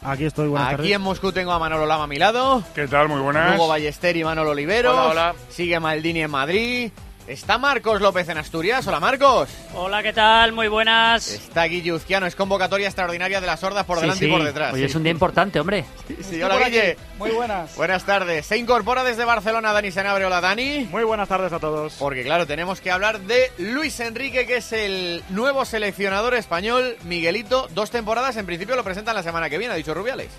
[0.01, 0.91] Aquí estoy, buenas Aquí tardes.
[0.93, 2.63] en Moscú tengo a Manolo Lama a mi lado.
[2.73, 3.09] ¿Qué tal?
[3.09, 3.57] Muy buenas.
[3.57, 4.93] Hugo Ballester y Manolo Oliveros.
[4.97, 5.35] Hola, hola.
[5.49, 6.91] Sigue Maldini en Madrid.
[7.27, 8.85] Está Marcos López en Asturias.
[8.87, 9.47] Hola, Marcos.
[9.75, 10.51] Hola, ¿qué tal?
[10.51, 11.29] Muy buenas.
[11.31, 12.25] Está Guille Uzquiano.
[12.25, 14.29] Es convocatoria extraordinaria de las sordas por Sí, delante sí.
[14.29, 14.73] y por detrás.
[14.73, 14.89] Oye, Sí.
[14.89, 15.85] es un día importante, hombre.
[16.29, 16.97] Sí, hola, Guille.
[17.17, 17.73] Muy buenas.
[17.77, 18.45] Buenas tardes.
[18.47, 20.25] Se incorpora desde Barcelona Dani Senabre.
[20.25, 20.87] Hola, Dani.
[20.91, 21.93] Muy buenas tardes a todos.
[21.99, 26.97] Porque, claro, tenemos que hablar de Luis Enrique, que es el nuevo seleccionador español.
[27.05, 28.35] Miguelito, dos temporadas.
[28.35, 30.29] En principio lo presentan la semana que viene, ha dicho Rubiales.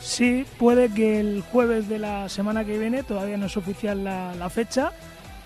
[0.00, 4.34] Sí, puede que el jueves de la semana que viene, todavía no es oficial la,
[4.34, 4.92] la fecha.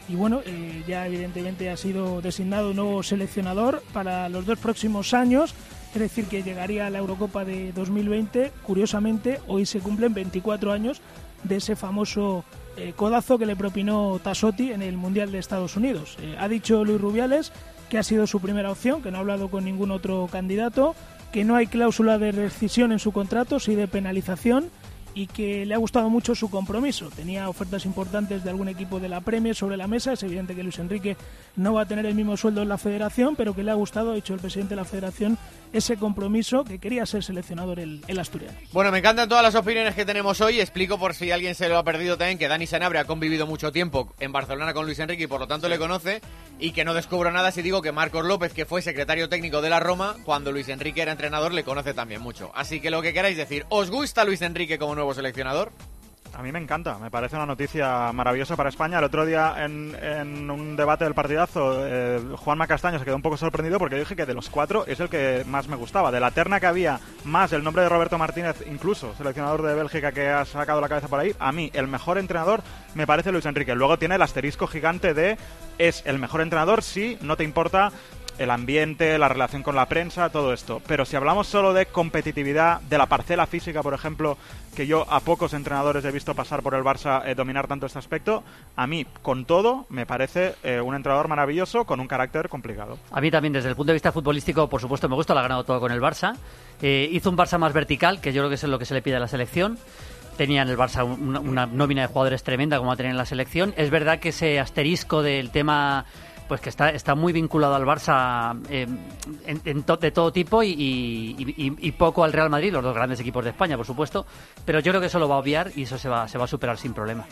[0.08, 5.54] Y bueno, eh, ya evidentemente ha sido designado nuevo seleccionador para los dos próximos años.
[5.94, 8.52] Es decir, que llegaría a la Eurocopa de 2020.
[8.62, 11.00] Curiosamente, hoy se cumplen 24 años
[11.44, 12.44] de ese famoso
[12.76, 16.16] eh, codazo que le propinó Tassotti en el Mundial de Estados Unidos.
[16.22, 17.52] Eh, ha dicho Luis Rubiales
[17.90, 20.94] que ha sido su primera opción, que no ha hablado con ningún otro candidato,
[21.32, 24.70] que no hay cláusula de rescisión en su contrato, sí de penalización
[25.18, 27.10] y que le ha gustado mucho su compromiso.
[27.10, 30.12] Tenía ofertas importantes de algún equipo de la Premier sobre la mesa.
[30.12, 31.16] Es evidente que Luis Enrique
[31.56, 34.12] no va a tener el mismo sueldo en la federación, pero que le ha gustado,
[34.12, 35.36] ha dicho el presidente de la federación,
[35.72, 38.56] ese compromiso que quería ser seleccionador el, el asturiano.
[38.70, 40.60] Bueno, me encantan todas las opiniones que tenemos hoy.
[40.60, 43.72] Explico por si alguien se lo ha perdido también que Dani Senabre ha convivido mucho
[43.72, 46.20] tiempo en Barcelona con Luis Enrique y por lo tanto le conoce.
[46.60, 49.70] Y que no descubro nada si digo que Marcos López, que fue secretario técnico de
[49.70, 52.50] la Roma, cuando Luis Enrique era entrenador, le conoce también mucho.
[52.54, 55.72] Así que lo que queráis decir, ¿os gusta Luis Enrique como nuevo seleccionador?
[56.34, 58.98] A mí me encanta, me parece una noticia maravillosa para España.
[58.98, 63.22] El otro día en, en un debate del partidazo, eh, Juanma Castaño se quedó un
[63.22, 66.12] poco sorprendido porque dije que de los cuatro es el que más me gustaba.
[66.12, 70.12] De la terna que había, más el nombre de Roberto Martínez, incluso seleccionador de Bélgica
[70.12, 72.62] que ha sacado la cabeza por ahí, a mí el mejor entrenador
[72.94, 73.74] me parece Luis Enrique.
[73.74, 75.38] Luego tiene el asterisco gigante de
[75.78, 77.90] es el mejor entrenador si no te importa
[78.38, 80.80] el ambiente, la relación con la prensa, todo esto.
[80.86, 84.38] Pero si hablamos solo de competitividad, de la parcela física, por ejemplo,
[84.74, 87.98] que yo a pocos entrenadores he visto pasar por el Barça eh, dominar tanto este
[87.98, 88.44] aspecto,
[88.76, 92.98] a mí, con todo, me parece eh, un entrenador maravilloso con un carácter complicado.
[93.10, 95.42] A mí también, desde el punto de vista futbolístico, por supuesto, me gusta, lo ha
[95.42, 96.36] ganado todo con el Barça.
[96.80, 99.02] Eh, hizo un Barça más vertical, que yo creo que es lo que se le
[99.02, 99.78] pide a la selección.
[100.36, 103.18] Tenía en el Barça una, una nómina de jugadores tremenda como va a tener en
[103.18, 103.74] la selección.
[103.76, 106.06] Es verdad que ese asterisco del tema
[106.48, 108.86] pues que está, está muy vinculado al Barça eh,
[109.46, 113.76] en- de todo tipo y poco al Real Madrid, los dos grandes equipos de España,
[113.76, 114.24] por supuesto.
[114.64, 116.44] Pero yo creo que eso lo va a obviar y eso se va, se va
[116.44, 117.24] a superar sin problema.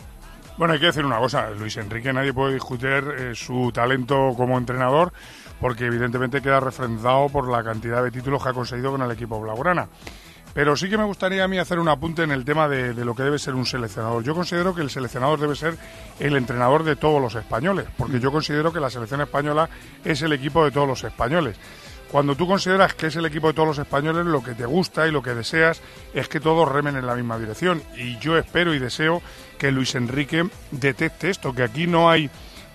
[0.57, 4.57] Bueno, hay que decir una cosa, Luis Enrique nadie puede discutir eh, su talento como
[4.57, 5.13] entrenador
[5.61, 9.39] porque evidentemente queda refrendado por la cantidad de títulos que ha conseguido con el equipo
[9.39, 9.87] blaugrana.
[10.57, 13.13] Pero sí que me gustaría a mí hacer un apunte en el tema de, lo
[13.13, 14.23] que debe ser un seleccionador.
[14.23, 15.77] Yo considero que el seleccionador debe ser
[16.19, 19.69] el entrenador de todos los españoles, porque yo considero que la selección española
[20.03, 21.57] es el equipo de todos los españoles.
[22.11, 25.07] Cuando tú consideras que es el equipo de todos los españoles, lo que te gusta
[25.07, 25.79] y lo que deseas
[26.15, 27.83] es que todos remen en la misma dirección.
[27.95, 29.21] Y yo espero y deseo
[29.59, 32.31] que Luis Enrique detecte esto, que aquí no hay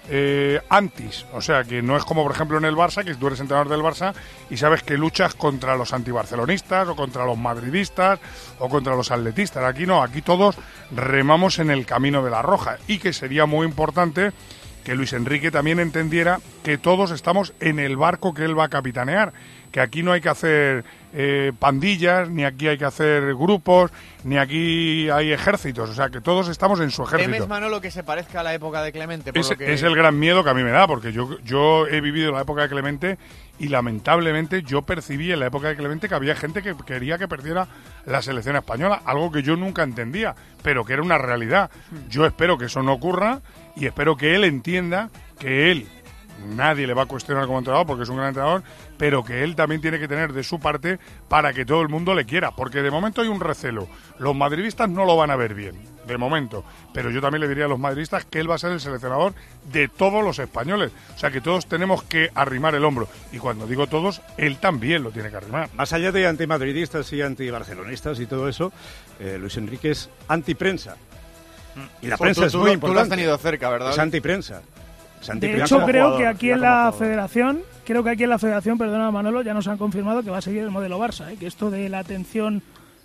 [0.09, 1.27] eh, antis.
[1.33, 3.69] O sea, que no es como, por ejemplo, en el Barça, que tú eres entrenador
[3.69, 4.15] del Barça
[4.51, 8.19] y sabes que luchas contra los antibarcelonistas o contra los madridistas
[8.59, 9.65] o contra los atletistas.
[9.65, 10.57] Aquí no, aquí todos
[10.91, 12.79] remamos en el camino de la roja.
[12.87, 14.33] Y que sería muy importante
[14.85, 18.69] que Luis Enrique también entendiera que todos estamos en el barco que él va a
[18.69, 19.33] capitanear,
[19.71, 23.90] que aquí no hay que hacer eh, pandillas, ni aquí hay que hacer grupos,
[24.25, 27.31] ni aquí hay ejércitos, o sea que todos estamos en su ejército.
[27.31, 29.33] ¿Temes, Manolo, que se parezca a la época de Clemente?
[29.33, 29.72] Por Es, lo que...
[29.72, 32.42] es el gran miedo que a mí me da, porque yo, yo he vivido la
[32.42, 33.18] época de Clemente
[33.59, 37.29] y lamentablemente yo percibí en la época de Clemente que había gente que quería que
[37.29, 37.68] perdiera
[38.07, 41.70] la selección española, algo que yo nunca entendía, pero que era una realidad.
[42.09, 43.40] Yo espero que eso no ocurra
[43.77, 45.87] y espero que él entienda que él,
[46.43, 48.63] nadie le va a cuestionar como entrenador porque es un gran entrenador,
[48.99, 52.15] pero que él también tiene que tener de su parte para que todo el mundo
[52.15, 53.89] le quiera, porque de momento hay un recelo.
[54.19, 55.75] Los madridistas no lo van a ver bien,
[56.07, 58.73] de momento, pero yo también le diría a los madridistas que él va a ser
[58.73, 59.35] el seleccionador
[59.73, 63.67] de todos los españoles, o sea que todos tenemos que arrimar el hombro, y cuando
[63.67, 65.69] digo todos, él también lo tiene que arrimar.
[65.75, 68.73] Más allá de antimadridistas y antibarcelonistas y todo eso,
[69.19, 70.97] eh, Luis Enrique es antiprensa.
[72.03, 72.87] Y la prensa tú- es muy importante.
[72.89, 73.93] tú lo has tenido cerca, ¿verdad?
[73.93, 74.61] Es antiprensa.
[75.35, 76.99] De hecho, como creo jugador, que aquí en la jugador.
[76.99, 80.39] federación, creo que aquí en la federación, perdona Manolo, ya nos han confirmado que va
[80.39, 81.37] a seguir el modelo Barça, ¿eh?
[81.37, 82.63] que esto de la atención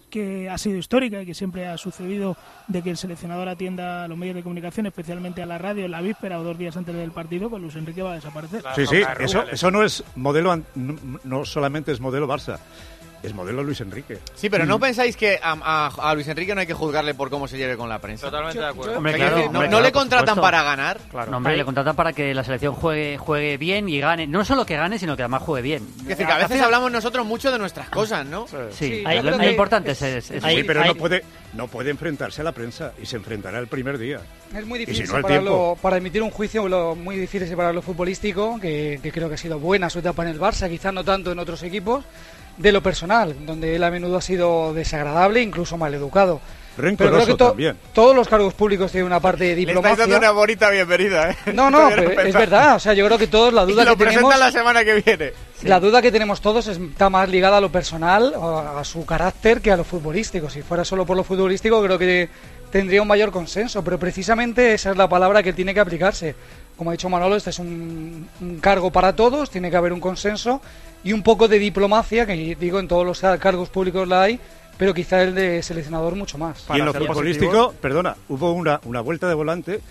[0.09, 4.07] que ha sido histórica y que siempre ha sucedido de que el seleccionador atienda a
[4.07, 6.95] los medios de comunicación, especialmente a la radio en la víspera o dos días antes
[6.95, 8.63] del partido, pues Luis Enrique va a desaparecer.
[8.75, 12.57] Sí, sí, eso, eso no es modelo, no solamente es modelo Barça,
[13.23, 14.19] es modelo Luis Enrique.
[14.35, 14.67] Sí, pero Mm.
[14.67, 17.57] ¿no pensáis que a, a- a Luis Enrique no hay que juzgarle por cómo se
[17.57, 18.27] lleve con la prensa?
[18.27, 18.97] Totalmente de acuerdo.
[18.97, 20.41] Hombre, claro, no, hombre, no le claro, contratan supuesto.
[20.41, 20.99] para ganar.
[21.29, 24.27] No, hombre, le contratan para que la selección juegue, juegue bien y gane.
[24.27, 25.87] No solo que gane, sino que además juegue bien.
[26.01, 28.45] Es decir, que a veces hablamos nosotros mucho de nuestras cosas, ¿no?
[28.71, 32.43] Sí, Hay- lo, importante es, es- es- sí, pero no puede, no puede enfrentarse a
[32.43, 34.19] la prensa y se enfrentará el primer día.
[34.55, 37.73] Es muy difícil si no, el separarlo, para emitir un juicio, lo, muy difícil separar
[37.75, 40.93] lo futbolístico, que, que creo que ha sido buena su etapa en el Barça, quizás
[40.93, 42.05] no tanto en otros equipos,
[42.57, 46.41] de lo personal, donde él a menudo ha sido desagradable, incluso maleducado.
[46.75, 47.75] Pero creo que to- también.
[47.91, 50.03] todos los cargos públicos tienen una parte de Le estáis diplomacia.
[50.03, 51.35] dando una bonita bienvenida, ¿eh?
[51.51, 52.75] No, no, es verdad.
[52.75, 54.37] O sea, yo creo que todos la duda Y lo que tenemos.
[54.37, 55.33] la semana que viene.
[55.63, 59.71] La duda que tenemos todos está más ligada a lo personal, a su carácter, que
[59.71, 60.51] a lo futbolístico.
[60.51, 62.29] Si fuera solo por lo futbolístico, creo que
[62.71, 63.83] tendría un mayor consenso.
[63.83, 66.35] Pero precisamente esa es la palabra que tiene que aplicarse.
[66.77, 69.99] Como ha dicho Manolo, este es un, un cargo para todos, tiene que haber un
[69.99, 70.61] consenso
[71.03, 74.39] y un poco de diplomacia, que digo en todos los cargos públicos la hay,
[74.77, 76.65] pero quizá el de seleccionador mucho más.
[76.73, 79.81] Y en lo futbolístico, perdona, hubo una, una vuelta de volante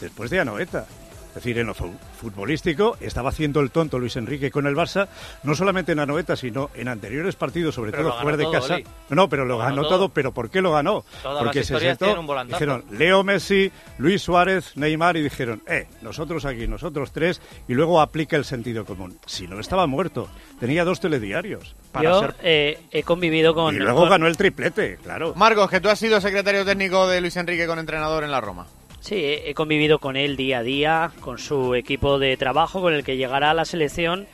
[0.00, 0.86] después de Anoeta.
[1.34, 5.08] Es decir, en lo fu- futbolístico estaba haciendo el tonto Luis Enrique con el Barça,
[5.42, 8.74] no solamente en Anoeta, sino en anteriores partidos, sobre Pero todo fuera de todo, casa.
[8.74, 8.84] Oli.
[9.10, 9.98] No, pero lo, Lo ganó ganó todo.
[9.98, 10.08] todo.
[10.10, 11.04] ¿Pero por qué lo ganó?
[11.22, 15.88] Todas Porque las se sentó, un dijeron Leo Messi, Luis Suárez, Neymar y dijeron, eh,
[16.02, 19.18] nosotros aquí, nosotros tres, y luego aplica el sentido común.
[19.26, 20.28] Si no estaba muerto,
[20.60, 21.74] tenía dos telediarios.
[22.00, 23.74] Yo eh, he convivido con...
[23.74, 25.34] Y luego con- ganó el triplete, claro.
[25.34, 28.66] Marcos, que tú has sido secretario técnico de Luis Enrique con entrenador en la Roma.
[29.04, 33.04] Sí, he convivido con él día a día, con su equipo de trabajo, con el
[33.04, 34.26] que llegará a la selección.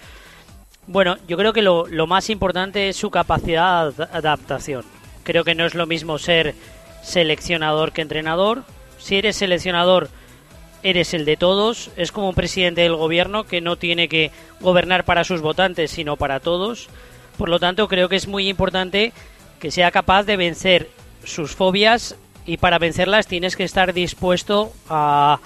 [0.86, 4.84] Bueno, yo creo que lo, lo más importante es su capacidad de ad- adaptación.
[5.24, 6.54] Creo que no es lo mismo ser
[7.02, 8.62] seleccionador que entrenador.
[8.98, 10.08] Si eres seleccionador,
[10.84, 11.90] eres el de todos.
[11.96, 14.30] Es como un presidente del gobierno que no tiene que
[14.60, 16.88] gobernar para sus votantes, sino para todos.
[17.36, 19.12] Por lo tanto, creo que es muy importante
[19.58, 20.90] que sea capaz de vencer
[21.24, 22.14] sus fobias
[22.46, 25.40] y para vencerlas tienes que estar dispuesto a,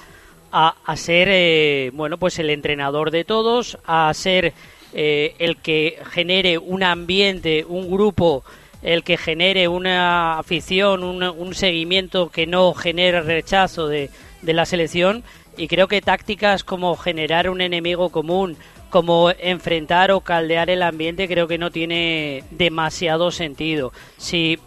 [0.52, 4.52] a, ser eh, bueno pues el entrenador de todos, a ser
[4.92, 8.44] eh, el que genere un ambiente, un grupo,
[8.83, 14.11] el que genere una afición, un, un seguimiento que no genere rechazo de,
[14.42, 15.24] de la selección
[15.57, 18.57] y creo que tácticas como generar un enemigo común,
[18.90, 23.92] como enfrentar o caldear el ambiente creo que no tiene demasiado sentido.
[24.18, 24.59] Si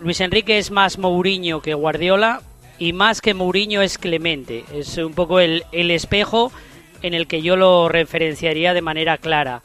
[0.00, 2.42] Luis Enrique es más Mourinho que Guardiola
[2.78, 4.64] y más que Mourinho es Clemente.
[4.74, 6.52] Es un poco el, el espejo
[7.02, 9.62] en el que yo lo referenciaría de manera clara.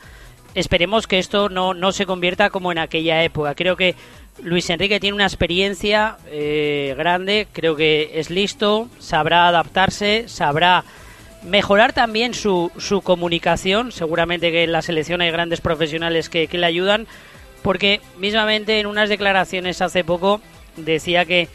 [0.54, 3.56] Esperemos que esto no, no se convierta como en aquella época.
[3.56, 3.96] Creo que
[4.44, 10.84] Luis Enrique tiene una experiencia eh, grande, creo que es listo, sabrá adaptarse, sabrá
[11.44, 13.91] mejorar también su, su comunicación.
[13.91, 17.08] Seguramente que en la selección hay grandes profesionales que, que le ayudan,
[17.62, 20.41] porque mismamente en unas declaraciones hace poco
[20.78, 21.47] decía que,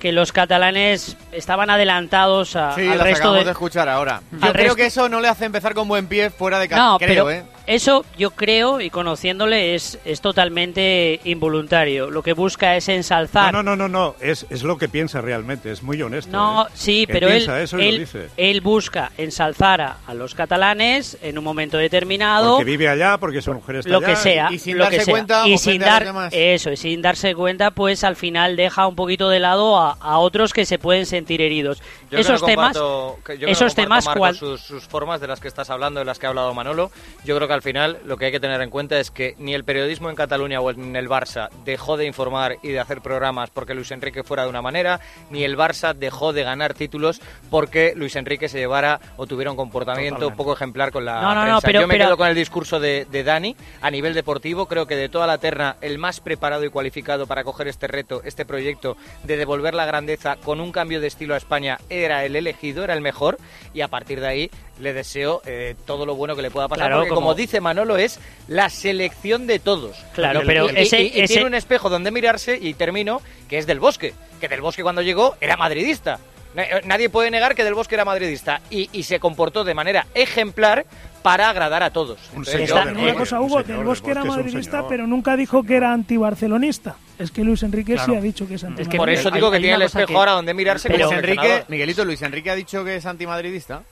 [0.00, 4.22] que los catalanes estaban adelantados a- Sí, al resto de, de escuchar ahora.
[4.32, 6.82] Yo creo que eso no le hace empezar con buen pie fuera de casa.
[6.82, 7.44] no, creo, pero ¿eh?
[7.66, 12.10] Eso yo creo y conociéndole es, es totalmente involuntario.
[12.10, 13.52] Lo que busca es ensalzar.
[13.52, 14.16] No, no, no, no, no.
[14.20, 16.30] Es, es lo que piensa realmente, es muy honesto.
[16.30, 16.70] No, ¿eh?
[16.74, 18.28] sí, pero él, eso él, dice.
[18.36, 22.56] él busca ensalzar a, a los catalanes en un momento determinado.
[22.56, 24.06] Porque vive allá, porque su mujer está lo allá.
[24.08, 25.12] que sea, y sin lo darse que sea.
[25.14, 26.32] cuenta, y sin a los dar demás.
[26.36, 30.18] eso, y sin darse cuenta, pues al final deja un poquito de lado a, a
[30.18, 31.82] otros que se pueden sentir heridos.
[32.10, 34.60] Yo esos que no temas, comparto- que yo que no esos temas, Marcos, cual- sus,
[34.60, 36.90] sus formas de las que estás hablando, de las que ha hablado Manolo,
[37.24, 39.54] yo creo que al final lo que hay que tener en cuenta es que ni
[39.54, 43.50] el periodismo en Cataluña o en el Barça dejó de informar y de hacer programas
[43.50, 47.94] porque Luis Enrique fuera de una manera, ni el Barça dejó de ganar títulos porque
[47.96, 50.36] Luis Enrique se llevara o tuviera un comportamiento Totalmente.
[50.36, 52.80] poco ejemplar con la No, no, no, pero- yo me pero- quedo con el discurso
[52.80, 54.66] de, de Dani a nivel deportivo.
[54.66, 58.22] Creo que de toda la terna, el más preparado y cualificado para coger este reto,
[58.24, 62.36] este proyecto de devolver la grandeza con un cambio de estilo a España era el
[62.36, 63.38] elegido, era el mejor.
[63.72, 66.86] Y a partir de ahí le deseo eh, todo lo bueno que le pueda pasar.
[66.88, 67.20] Claro, porque como...
[67.20, 69.96] como- dice Manolo, es la selección de todos.
[70.14, 73.58] Claro, pero y, ese- y- y ese- tiene un espejo donde mirarse y termino, que
[73.58, 74.14] es del Bosque.
[74.40, 76.18] Que del Bosque cuando llegó era madridista.
[76.56, 80.06] Eh, Nadie puede negar que Del Bosque era madridista y, y se comportó de manera
[80.14, 80.86] ejemplar
[81.22, 82.18] para agradar a todos.
[82.30, 85.92] Entonces, Está- yo- una cosa, Hugo, Del Bosque era madridista, pero nunca dijo que era
[85.92, 86.96] antibarcelonista.
[87.18, 88.18] Es que Luis Enrique sí Claro.
[88.18, 90.88] ha dicho que es anti por eso digo que tiene el espejo ahora donde mirarse
[90.88, 91.64] Luis como Enrique.
[91.68, 93.82] Miguelito, Luis Enrique ha dicho que es antimadridista.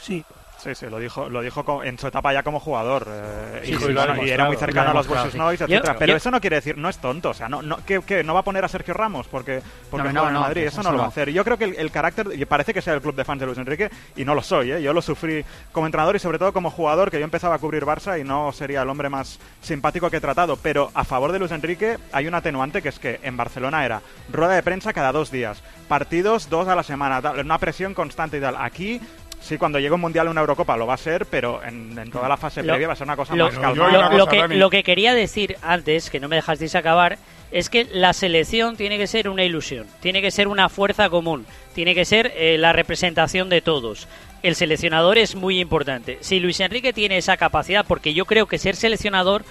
[0.00, 0.24] Sí.
[0.58, 3.06] Sí, sí, lo dijo, lo dijo en su etapa ya como jugador.
[3.08, 5.36] eh, Sí, y, sí, bueno, era muy cercano a los sí.
[5.38, 5.96] noise, Yo- etcétera.
[5.98, 7.28] Pero yo- eso no quiere decir, no es tonto.
[7.30, 10.08] O sea, no, no, que, que no va a poner a Sergio Ramos porque, porque
[10.08, 10.62] No, no, en no, Madrid.
[10.62, 11.30] eso Eso no lo va a hacer.
[11.30, 13.58] Yo creo que el, el carácter, parece que sea el club de fans de Luis
[13.58, 14.82] Enrique, y no lo soy, ¿eh?
[14.82, 17.84] Yo lo sufrí como entrenador y sobre todo como jugador, que yo empezaba a cubrir
[17.84, 20.56] Barça y no sería el hombre más simpático que he tratado.
[20.56, 24.00] Pero a favor de Luis Enrique hay un atenuante que es que en Barcelona era
[24.32, 28.38] rueda de prensa cada dos días, partidos dos a la semana, tal, una presión constante
[28.38, 28.56] y tal.
[28.58, 29.00] Aquí
[29.46, 32.10] Sí, cuando llegue un mundial o una Eurocopa lo va a ser, pero en, en
[32.10, 34.10] toda la fase Lo- previa va a ser una cosa lo, más lo- calmada.
[34.16, 37.18] lo que, lo que quería decir antes, que no me dejasteis acabar,
[37.52, 41.46] es que la selección tiene que ser una ilusión, tiene que ser una fuerza común,
[41.74, 44.08] tiene que ser eh, la representación de todos.
[44.42, 46.18] El seleccionador es muy importante.
[46.22, 49.44] Si Luis Enrique tiene esa capacidad, porque yo creo que ser seleccionador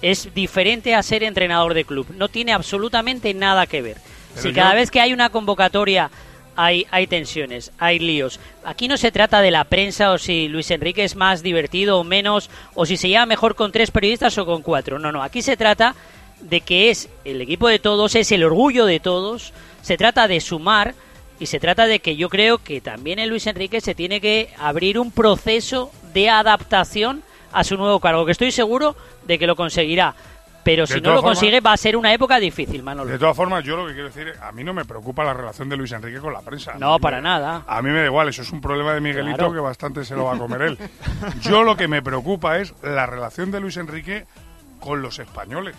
[0.00, 3.98] es diferente a ser entrenador de club, no tiene absolutamente nada que ver.
[4.30, 6.10] Pero si yo- cada vez que hay una convocatoria
[6.56, 8.40] hay, hay tensiones, hay líos.
[8.64, 12.04] Aquí no se trata de la prensa o si Luis Enrique es más divertido o
[12.04, 14.98] menos, o si se lleva mejor con tres periodistas o con cuatro.
[14.98, 15.94] No, no, aquí se trata
[16.40, 20.40] de que es el equipo de todos, es el orgullo de todos, se trata de
[20.40, 20.94] sumar
[21.38, 24.50] y se trata de que yo creo que también el Luis Enrique se tiene que
[24.58, 29.56] abrir un proceso de adaptación a su nuevo cargo, que estoy seguro de que lo
[29.56, 30.14] conseguirá.
[30.64, 33.10] Pero si no lo formas- consigue va a ser una época difícil, Manolo.
[33.10, 35.68] De todas formas, yo lo que quiero decir, a mí no me preocupa la relación
[35.68, 36.74] de Luis Enrique con la prensa.
[36.78, 37.64] No, para me- nada.
[37.66, 39.52] A mí me da igual, eso es un problema de Miguelito Claro.
[39.52, 40.78] que bastante se lo va a comer él.
[41.42, 44.26] Yo lo que me preocupa es la relación de Luis Enrique
[44.80, 45.76] con los españoles,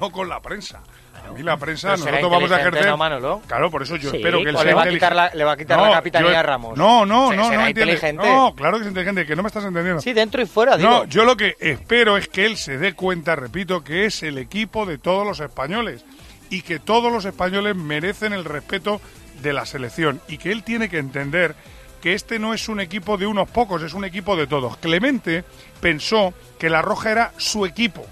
[0.00, 0.80] no con la prensa.
[1.28, 2.86] A mí la prensa, Pero nosotros vamos a ejercer...
[2.86, 3.42] ¿no, Manolo?
[3.46, 4.96] Claro, por eso yo Sí, espero que él sea le va a inteligente.
[4.96, 6.76] quitar la- le va a quitar la capitanía a Ramos.
[6.76, 8.26] No, no, Se- no, será no inteligente.
[8.26, 10.00] No, claro que es inteligente, que no me estás entendiendo.
[10.02, 10.90] Sí, dentro y fuera, digo.
[10.90, 14.36] No, yo lo que espero es que él se dé cuenta, repito, que es el
[14.38, 16.04] equipo de todos los españoles
[16.50, 19.00] y que todos los españoles merecen el respeto
[19.40, 21.54] de la selección y que él tiene que entender
[22.02, 24.76] que este no es un equipo de unos pocos, es un equipo de todos.
[24.78, 25.44] Clemente
[25.80, 28.04] pensó que la Roja era su equipo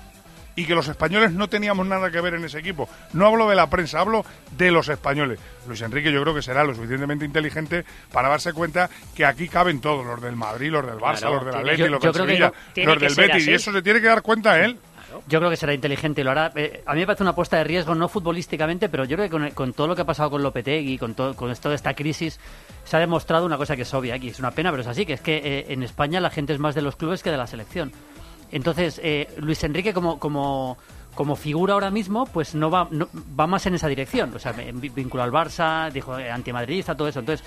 [0.61, 2.89] y que los españoles no teníamos nada que ver en ese equipo.
[3.13, 4.25] No hablo de la prensa, hablo
[4.57, 5.39] de los españoles.
[5.67, 9.81] Luis Enrique yo creo que será lo suficientemente inteligente para darse cuenta que aquí caben
[9.81, 12.85] todos, los del Madrid, los del Barça, Claro, los del Atleti, los del Sevilla, no-
[12.95, 13.51] los del Betis, así.
[13.51, 14.79] y eso se tiene que dar cuenta él.
[15.27, 16.53] Yo creo que será inteligente y lo hará.
[16.55, 19.31] Eh, a mí me parece una apuesta de riesgo, no futbolísticamente, pero yo creo que
[19.31, 22.39] con, con todo lo que ha pasado con Lopetegui, con, todo, con toda esta crisis,
[22.85, 25.05] se ha demostrado una cosa que es obvia, y es una pena, pero es así,
[25.05, 27.37] que es que eh, en España la gente es más de los clubes que de
[27.39, 27.91] la selección.
[28.51, 30.77] Entonces, eh, Luis Enrique como, como,
[31.15, 34.33] como figura ahora mismo, pues no va, no- va más en esa dirección.
[34.35, 37.21] O sea, me- vi- vinculado al Barça, dijo eh, antimadridista, todo eso.
[37.21, 37.47] Entonces,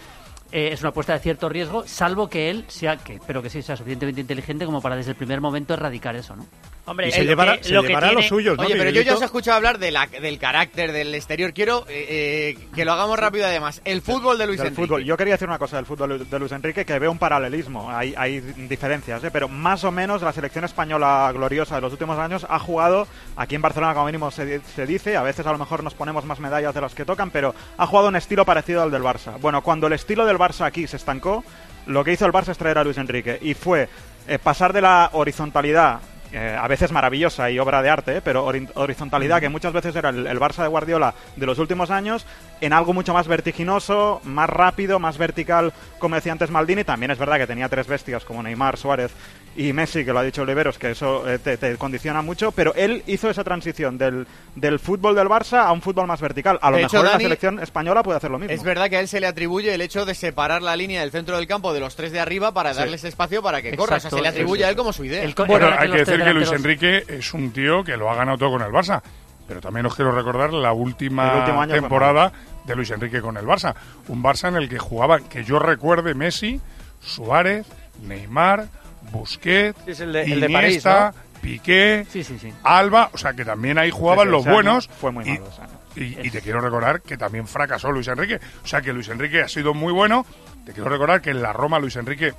[0.52, 3.62] eh, es una apuesta de cierto riesgo, salvo que él sea, que espero que sí
[3.62, 6.46] sea suficientemente inteligente como para desde el primer momento erradicar eso, ¿no?
[6.86, 8.76] Hombre, y se lo llevará, que- se lo que llevará a los suyos, ¿no, Oye,
[8.76, 11.54] pero yo ya os he escuchado hablar de la, del carácter, del exterior.
[11.54, 13.82] Quiero eh, eh, que lo hagamos rápido además.
[13.86, 14.82] El fútbol de Luis Del Enrique.
[14.88, 15.04] fútbol.
[15.06, 18.14] Yo quería decir una cosa del fútbol de Luis Enrique, que veo un paralelismo, hay,
[18.18, 19.30] hay diferencias, ¿eh?
[19.32, 23.08] pero más o menos la selección española gloriosa de los últimos años ha jugado,
[23.38, 25.94] aquí en Barcelona como mínimo se, di- se dice, a veces a lo mejor nos
[25.94, 29.04] ponemos más medallas de las que tocan, pero ha jugado un estilo parecido al del
[29.04, 29.40] Barça.
[29.40, 31.46] Bueno, cuando el estilo del Barça aquí se estancó,
[31.86, 33.88] lo que hizo el Barça es traer a Luis Enrique y fue
[34.28, 36.00] eh, pasar de la horizontalidad
[36.34, 38.22] eh, a veces maravillosa y obra de arte, ¿eh?
[38.22, 41.92] pero ori- horizontalidad que muchas veces era el, el Barça de Guardiola de los últimos
[41.92, 42.26] años,
[42.60, 46.84] en algo mucho más vertiginoso, más rápido, más vertical, como decía antes Maldini.
[46.84, 49.12] También es verdad que tenía tres bestias como Neymar, Suárez
[49.56, 52.74] y Messi, que lo ha dicho Oliveros, que eso eh, te, te condiciona mucho, pero
[52.76, 54.26] él hizo esa transición del,
[54.56, 56.58] del fútbol del Barça a un fútbol más vertical.
[56.62, 58.54] A lo De hecho, mejor en Dani, la selección española puede hacer lo mismo.
[58.54, 61.12] Es verdad que a él se le atribuye el hecho de separar la línea del
[61.12, 62.80] centro del campo de los tres de arriba para Sí.
[62.80, 63.98] darles espacio para que corra.
[63.98, 65.24] O sea, se le atribuye a él como su idea.
[65.48, 68.52] Bueno, hay que decir que Luis Enrique es un tío que lo ha ganado todo
[68.54, 69.02] con el Barça.
[69.48, 72.32] Pero también os quiero recordar la última temporada
[72.66, 73.76] de Luis Enrique con el Barça.
[74.08, 76.62] Un Barça en el que jugaban, que yo recuerde, Messi,
[77.02, 77.68] Suárez,
[78.02, 78.68] Neymar,
[79.14, 82.52] Busquets, Sí, es el de- el de Iniesta, París, Piqué, Sí, sí, sí.
[82.64, 83.10] Alba.
[83.14, 84.90] O sea, que también ahí jugaban los buenos.
[85.00, 85.50] fue muy y- malo
[85.96, 88.40] y, y te quiero recordar que también fracasó Luis Enrique.
[88.64, 90.26] O sea que Luis Enrique ha sido muy bueno.
[90.66, 92.34] Te quiero recordar que en la Roma Luis Enrique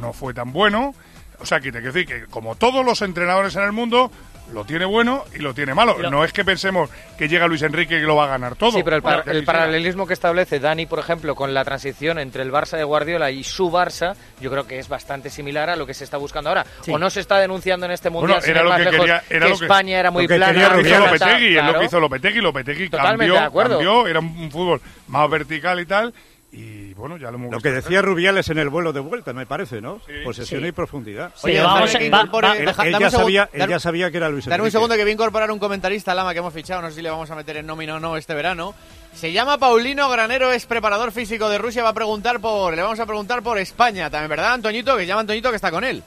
[0.00, 0.94] no fue tan bueno.
[1.40, 4.10] O sea que te quiero decir que como todos los entrenadores en el mundo,
[4.52, 5.94] lo tiene bueno y lo tiene malo.
[5.96, 6.88] Pero- no es que pensemos
[7.18, 8.72] que llega Luis Enrique y lo va a ganar todo.
[8.72, 12.50] Sí, pero el, par- paralelismo que establece Dani, por ejemplo, con la transición entre el
[12.52, 15.94] Barça de Guardiola y su Barça, yo creo que es bastante similar a lo que
[15.94, 16.64] se está buscando ahora.
[16.82, 16.92] Sí.
[16.92, 19.46] O no se está denunciando en este mundial, Bueno, era lo que lejos, quería- era
[19.46, 20.52] que lo que- España era muy lo que plana.
[20.52, 22.40] quería lo que hizo plana, Lopetegui, es lo que hizo Lopetegui.
[22.40, 23.70] Lopetegui Totalmente cambió, de acuerdo.
[23.76, 26.14] cambió, era un fútbol más vertical y tal.
[26.50, 29.44] Y bueno, ya lo hemos Lo que decía Rubiales en el vuelo de vuelta, me
[29.44, 30.00] parece, ¿no?
[30.24, 30.68] Posesión Sí.
[30.68, 31.30] y profundidad.
[31.42, 33.68] Oye, vamos a- va- incorpore- va- Él, deja- él dame ya un segundo- sabía, dar-
[33.68, 34.72] ya sabía que era Luis Dame un Enrique.
[34.72, 37.10] segundo que voy a incorporar un comentarista, Lama, que hemos fichado, no sé si le
[37.10, 38.74] vamos a meter en nómina o no este verano.
[39.12, 42.98] Se llama Paulino Granero, es preparador físico de Rusia, va a preguntar por, le vamos
[42.98, 44.96] a preguntar por España también, ¿verdad, Antoñito?
[44.96, 46.02] Que llama Antoñito que está con él.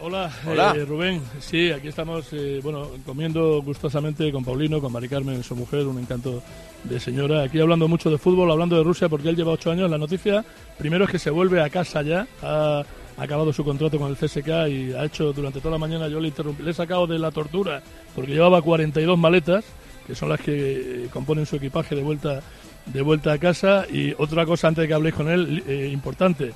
[0.00, 0.74] Hola, Hola.
[0.76, 1.22] eh, Rubén.
[1.38, 6.00] Sí, aquí estamos, eh, bueno, comiendo gustosamente con Paulino, con Mari Carmen, su mujer, un
[6.00, 6.42] encanto
[6.84, 7.42] de señora.
[7.42, 9.90] Aquí hablando mucho de fútbol, hablando de Rusia, porque él lleva ocho años.
[9.90, 10.44] La noticia,
[10.78, 12.84] primero es que se vuelve a casa ya, ha
[13.16, 16.28] acabado su contrato con el CSK y ha hecho durante toda la mañana, yo le
[16.28, 17.82] interrumpí, le he sacado de la tortura,
[18.14, 19.64] porque llevaba 42 maletas,
[20.06, 22.42] que son las que componen su equipaje de vuelta,
[22.86, 23.86] de vuelta a casa.
[23.90, 26.52] Y otra cosa antes de que habléis con él, eh, importante,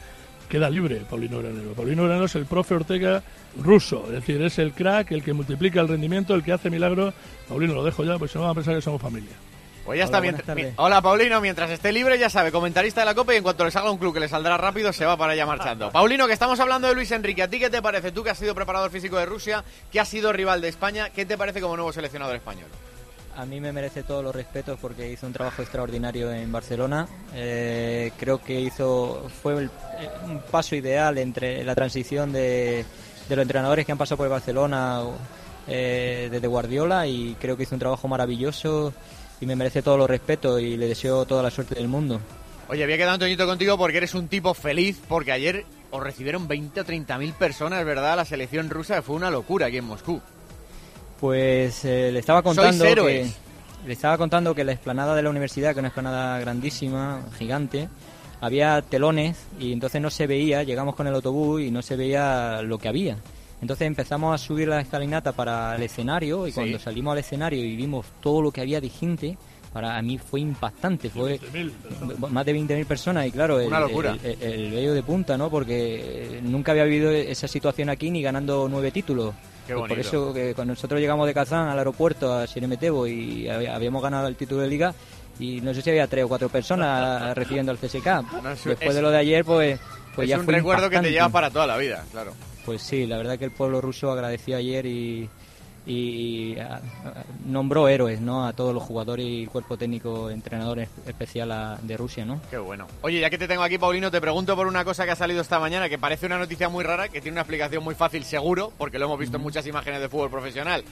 [0.48, 1.72] queda libre Paulino Granero.
[1.72, 3.22] Paulino Granero es el profe Ortega
[3.62, 7.14] ruso, es decir, es el crack, el que multiplica el rendimiento, el que hace milagros.
[7.48, 9.32] Paulino, lo dejo ya, pues si no van a pensar que somos familia.
[9.88, 10.20] Pues ya está.
[10.20, 10.44] Mientras-
[10.76, 11.40] Hola, Paulino.
[11.40, 13.96] Mientras esté libre, ya sabe, comentarista de la Copa y en cuanto le salga un
[13.96, 15.90] club que le saldrá rápido, se va para allá marchando.
[15.92, 17.42] Paulino, que estamos hablando de Luis Enrique.
[17.42, 18.12] ¿A ti qué te parece?
[18.12, 21.24] Tú que has sido preparador físico de Rusia, que has sido rival de España, ¿qué
[21.24, 22.68] te parece como nuevo seleccionador español?
[23.36, 27.08] A mí me merece todos los respetos porque hizo un trabajo extraordinario en Barcelona.
[27.34, 29.70] Eh, creo que hizo fue el-
[30.00, 32.84] eh, un paso ideal entre la transición de,
[33.28, 35.02] de los entrenadores que han pasado por el Barcelona
[35.68, 38.92] eh, desde Guardiola y creo que hizo un trabajo maravilloso
[39.40, 42.20] y me merece todos los respetos y le deseo toda la suerte del mundo.
[42.68, 46.80] Oye, había quedado Antoñito contigo porque eres un tipo feliz, porque ayer os recibieron 20
[46.80, 48.16] o 30 mil personas, ¿verdad?
[48.16, 50.20] La selección rusa fue una locura aquí en Moscú.
[51.18, 53.26] Pues eh, le estaba contando que
[53.86, 57.88] le estaba contando que la explanada de la universidad, que es una explanada grandísima, gigante,
[58.40, 62.60] había telones y entonces no se veía, llegamos con el autobús y no se veía
[62.62, 63.16] lo que había.
[63.60, 66.54] Entonces empezamos a subir la escalinata para el escenario y Sí.
[66.56, 69.36] cuando salimos al escenario y vimos todo lo que había de gente,
[69.72, 71.38] para mí fue impactante, fue
[72.30, 74.16] más de 20.000 personas y claro, el, locura.
[74.22, 75.50] el, el- el vello de punta, ¿no?
[75.50, 79.34] Porque nunca había vivido esa situación aquí ni ganando nueve títulos.
[79.66, 83.44] Qué Y Por eso que cuando nosotros llegamos de Kazán al aeropuerto a Sheremetevo y
[83.44, 84.94] hab- habíamos ganado el título de liga
[85.38, 88.06] y no sé si había tres o cuatro personas recibiendo al CSK.
[88.42, 89.78] No, Después es- de lo de ayer, pues,
[90.14, 92.32] pues es ya un fue recuerdo que te lleva para toda la vida, claro.
[92.68, 95.26] Pues sí, la verdad que el pueblo ruso agradeció ayer y,
[95.86, 96.80] y, y, a- a-
[97.46, 98.46] nombró héroes ¿no?
[98.46, 102.42] a todos los jugadores y el cuerpo técnico entrenador es- especial a- de Rusia, ¿no?
[102.50, 102.86] Qué bueno.
[103.00, 105.40] Oye, ya que te tengo aquí, Paulino, te pregunto por una cosa que ha salido
[105.40, 108.70] esta mañana, que parece una noticia muy rara, que tiene una explicación muy fácil, seguro,
[108.76, 110.84] porque lo hemos visto en muchas imágenes de fútbol profesional.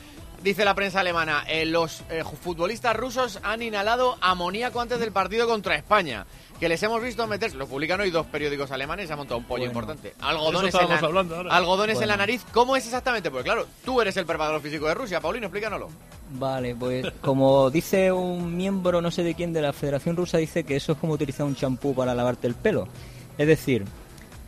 [0.43, 5.47] Dice la prensa alemana, eh, los eh, futbolistas rusos han inhalado amoníaco antes del partido
[5.47, 6.25] contra España.
[6.61, 9.45] Que les hemos visto meterse, lo publican hoy dos periódicos alemanes, se ha montado un
[9.45, 9.73] pollo Bueno.
[9.73, 10.15] importante.
[10.21, 11.55] Algodones, Eso en la, estábamos hablando ahora.
[11.57, 12.43] algodones en la nariz.
[12.53, 13.31] ¿Cómo es exactamente?
[13.31, 15.21] Porque claro, tú eres el preparador físico de Rusia.
[15.21, 15.89] Paulino, explícanoslo.
[16.31, 20.65] Vale, pues como dice un miembro, no sé de quién, de la Federación Rusa, dice
[20.65, 22.89] que eso es como utilizar un champú para lavarte el pelo.
[23.37, 23.85] Es decir,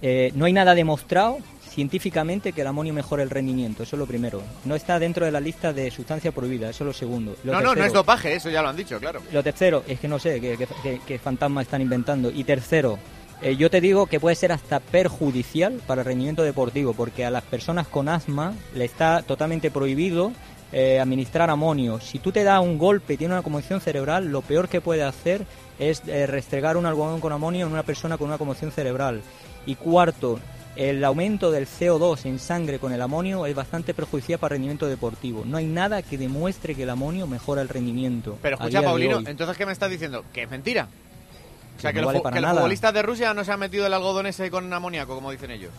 [0.01, 1.39] eh, no hay nada demostrado
[1.83, 4.43] científicamente que el amonio mejora el rendimiento, eso es lo primero.
[4.65, 7.37] No está dentro de la lista de sustancias prohibidas, eso es lo segundo.
[7.45, 9.21] Lo No, no, no es dopaje, eso ya lo han dicho, claro.
[9.33, 12.33] lo tercero, es que no sé qué- qué fantasma están inventando.
[12.33, 12.99] Y tercero,
[13.43, 17.31] eh, yo te digo que puede ser hasta perjudicial para el rendimiento deportivo, porque a
[17.31, 20.33] las personas con asma le está totalmente prohibido
[20.73, 22.01] eh, administrar amonio.
[22.01, 25.05] Si tú te das un golpe y tienes una conmoción cerebral, lo peor que puede
[25.05, 25.47] hacer
[25.79, 29.23] es eh, restregar un algodón con amonio en una persona con una conmoción cerebral.
[29.65, 30.41] Y cuarto,
[30.79, 34.87] el aumento del CO2 en sangre con el amonio es bastante perjudicial para el rendimiento
[34.87, 35.43] deportivo.
[35.45, 38.39] No hay nada que demuestre que el amonio mejora el rendimiento.
[38.41, 40.25] Pero escucha, Paulino, entonces ¿qué me estás diciendo?
[40.33, 40.89] Que es mentira.
[41.77, 43.45] O sea, Que que, no los, vale fu- para que los futbolistas de Rusia no
[43.45, 45.71] se han metido el algodón ese con amoníaco, como dicen ellos.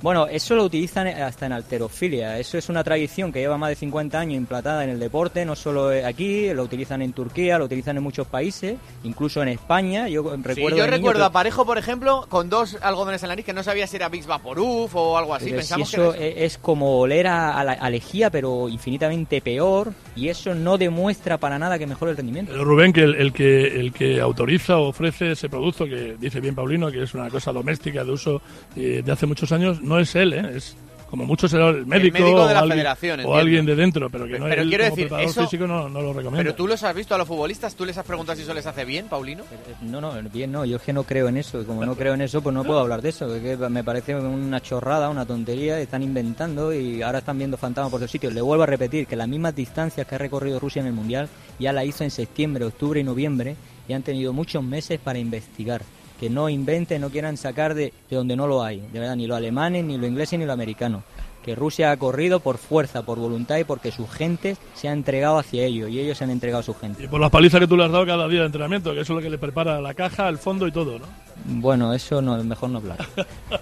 [0.00, 2.38] Bueno, eso lo utilizan hasta en alterofilia.
[2.38, 5.56] Eso es una tradición que lleva más de 50 años implantada en el deporte, no
[5.56, 10.08] solo aquí, lo utilizan en Turquía, lo utilizan en muchos países, incluso en España.
[10.08, 13.32] Yo recuerdo Sí, yo recuerdo que- a Parejo, por ejemplo, con dos algodones en la
[13.32, 15.46] nariz que no sabía si era Bix Vaporub o algo así.
[15.50, 16.38] Pero si Pensamos eso que eso.
[16.44, 21.38] es como oler a, a la a lejía, pero infinitamente peor, y eso no demuestra
[21.38, 22.52] para nada que mejore el rendimiento.
[22.52, 26.40] Pero Rubén, que el, el que el que autoriza o ofrece ese producto, que dice
[26.40, 28.40] bien Paulino, que es una cosa doméstica de uso
[28.76, 30.52] eh, de hace muchos años, no es él, ¿eh?
[30.56, 30.76] es
[31.08, 34.10] como mucho será el médico, médico de o, la alguien, federación, o alguien de dentro,
[34.10, 36.36] pero que no Pero él quiero como decir, preparador eso- físico no, no lo recomienda.
[36.42, 38.66] Pero tú los has visto a los futbolistas, tú les has preguntado si eso les
[38.66, 39.42] hace bien, Paulino.
[39.80, 42.12] No, no, bien no, yo es que no creo en eso, y como no creo
[42.12, 45.80] en eso, pues no puedo hablar de eso, que me parece una chorrada, una tontería,
[45.80, 48.34] están inventando y ahora están viendo fantasmas por los sitios.
[48.34, 51.30] Le vuelvo a repetir que las mismas distancias que ha recorrido Rusia en el Mundial
[51.58, 53.56] ya la hizo en septiembre, octubre y noviembre
[53.88, 55.80] y han tenido muchos meses para investigar.
[56.18, 59.26] Que no inventen, no quieran sacar de, de donde no lo hay, de verdad, ni
[59.26, 61.02] lo alemanes, ni lo ingleses, ni lo americano.
[61.44, 65.38] Que Rusia ha corrido por fuerza, por voluntad y porque su gente se ha entregado
[65.38, 67.04] hacia ello y ellos se han entregado a su gente.
[67.04, 69.12] Y por las palizas que tú le has dado cada día de entrenamiento, que eso
[69.12, 71.06] es lo que le prepara la caja, el fondo y todo, ¿no?
[71.44, 72.98] Bueno, eso no, mejor no hablar.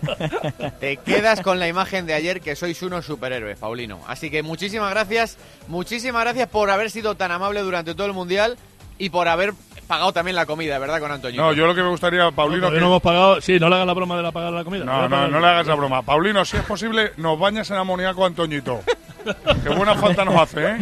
[0.81, 4.01] Te quedas con la imagen de ayer que sois unos superhéroes, Paulino.
[4.09, 5.37] Así que muchísimas gracias,
[5.69, 8.57] muchísimas gracias por haber sido tan amable durante todo el Mundial
[8.99, 9.53] y por haber
[9.87, 11.41] pagado también la comida, ¿verdad, con Antonio?
[11.41, 12.61] No, yo lo que me gustaría, Paulino...
[12.63, 13.41] Todavía que- no hemos pagado.
[13.41, 14.85] Sí, no le hagas la broma de la pagar la comida.
[14.85, 16.03] No, no, no le hagas la broma.
[16.03, 18.81] Paulino, si es posible, nos bañas en amoníaco a Antoñito.
[19.63, 20.77] Qué buena falta nos hace, ¿eh?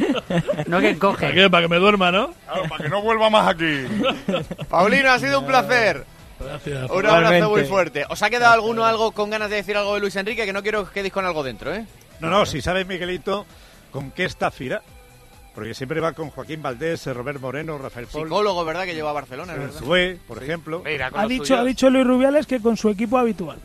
[0.66, 1.22] No que encoge.
[1.26, 1.48] ¿Para qué?
[1.50, 2.34] Para que me duerma, ¿no?
[2.46, 3.84] Claro, para que no vuelva más aquí.
[4.68, 6.04] Paulino, ha sido un placer.
[6.38, 6.90] Gracias.
[6.90, 8.04] Un abrazo muy fuerte.
[8.10, 10.44] ¿Os ha quedado alguno algo con ganas de decir algo de Luis Enrique?
[10.44, 11.86] Que no quiero que os quedéis con algo dentro, ¿eh?
[12.20, 13.46] No, no, si sabes, Miguelito,
[13.90, 14.82] con qué está Fira.
[15.54, 18.84] Porque siempre va con Joaquín Valdés, Robert Moreno, Rafael Pol, Psicólogo, ¿verdad?
[18.84, 19.78] Que lleva a Barcelona, verdad.
[19.78, 20.82] Zue, por ejemplo.
[20.84, 23.58] Mira, Ha dicho, ha dicho Luis Rubiales que con su equipo habitual.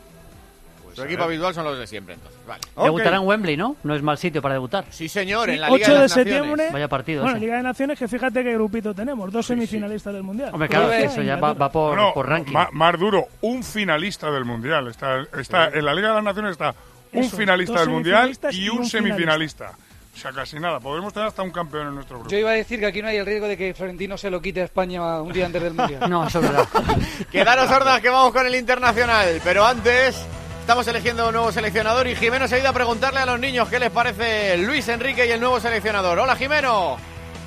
[0.94, 2.38] Su equipo habitual son los de siempre, entonces.
[2.46, 2.60] Vale.
[2.76, 3.76] Debutará en Wembley, ¿no?
[3.84, 4.84] No es mal sitio para debutar.
[4.90, 6.50] Sí, señor, Sí, en la 8 Liga de, de las septiembre.
[6.50, 6.72] Naciones.
[6.72, 7.44] Vaya partido Bueno, ese.
[7.46, 10.50] Liga de Naciones, que fíjate qué grupito tenemos, dos semifinalistas del Mundial.
[10.52, 12.52] Hombre, claro, eso ya va, por, No, por ranking.
[12.72, 14.88] más duro, un finalista del Mundial.
[14.88, 16.74] Está, está En la Liga de las Naciones está
[17.12, 19.72] un Eso, finalista del Mundial y un semifinalista.
[20.14, 20.80] O sea, casi nada.
[20.80, 22.30] Podemos tener hasta un campeón en nuestro grupo.
[22.30, 24.42] Yo iba a decir que aquí no hay el riesgo de que Florentino se lo
[24.42, 26.10] quite a España un día antes del Mundial.
[26.10, 26.68] No, eso es verdad.
[27.32, 29.40] Quedaros sordas que vamos con el internacional.
[29.42, 30.20] Pero antes,
[30.60, 33.68] estamos eligiendo un nuevo seleccionador y Jimeno se ha ido a preguntarle a los niños
[33.68, 36.18] qué les parece Luis Enrique y el nuevo seleccionador.
[36.18, 36.96] Hola, Jimeno.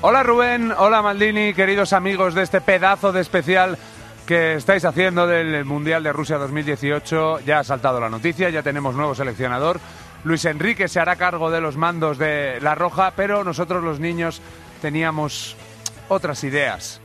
[0.00, 3.78] Hola Rubén, hola Maldini, queridos amigos de este pedazo de especial
[4.26, 7.40] que estáis haciendo del Mundial de Rusia 2018.
[7.40, 9.80] Ya ha saltado la noticia, ya tenemos nuevo seleccionador.
[10.24, 14.40] Luis Enrique se hará cargo de los mandos de La Roja, pero nosotros los niños
[14.80, 15.54] teníamos
[16.08, 17.00] otras ideas.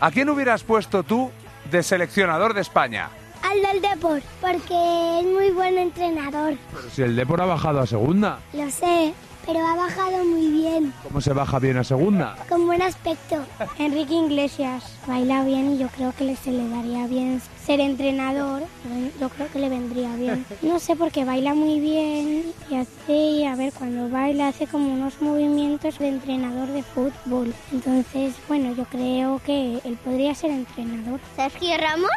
[0.00, 1.30] ¿A quién hubieras puesto tú
[1.70, 3.10] de seleccionador de España?
[3.42, 6.54] Al del Depor, porque es muy buen entrenador.
[6.92, 9.12] Si el Depor ha bajado a segunda, Lo sé,
[9.46, 12.36] pero ha bajado muy bien, ¿cómo se baja bien a segunda?
[12.48, 13.44] con buen aspecto.
[13.78, 18.62] Enrique Iglesias baila bien y yo creo que se le daría bien ser entrenador.
[19.20, 20.44] Yo creo que le vendría bien.
[20.62, 25.20] No sé porque baila muy bien y hace, a ver, cuando baila hace como unos
[25.20, 27.54] movimientos de entrenador de fútbol.
[27.72, 31.20] Entonces, bueno, yo creo que él podría ser entrenador.
[31.36, 32.10] Sergio Ramos,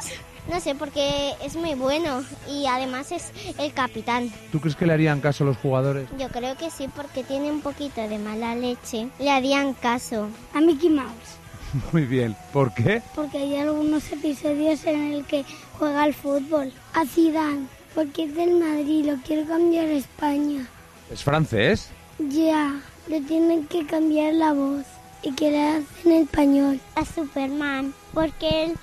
[0.50, 4.32] no sé, porque es muy bueno y además es el capitán.
[4.52, 6.08] ¿Tú crees que le harían caso los jugadores?
[6.20, 9.10] Yo creo que sí, porque tiene un poquito de mala leche.
[9.20, 10.28] Le harían caso.
[10.54, 11.40] A Mickey Mouse.
[11.92, 12.36] Muy bien.
[12.54, 13.02] ¿Por qué?
[13.16, 15.46] Porque hay algunos episodios en el que
[15.78, 16.72] juega al fútbol.
[16.94, 20.68] A Zidane, porque es del Madrid, lo quiere cambiar a España.
[21.12, 21.90] ¿Es francés?
[22.20, 24.86] Ya, le tienen que cambiar la voz
[25.22, 26.80] y que le hacen español.
[26.96, 28.74] A Superman, porque él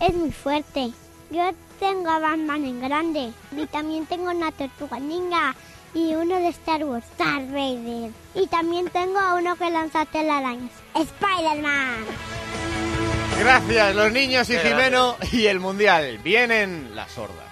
[0.00, 0.92] es muy fuerte.
[1.30, 5.54] Yo tengo a Batman en grande y también tengo una tortuga ninja
[5.94, 8.10] y uno de Star Wars, Darth Vader.
[8.34, 12.04] Y también tengo a uno que lanza telarañas, Spider-Man.
[13.38, 16.18] Gracias, los niños y Jimeno y el Mundial.
[16.24, 17.46] Vienen las sordas.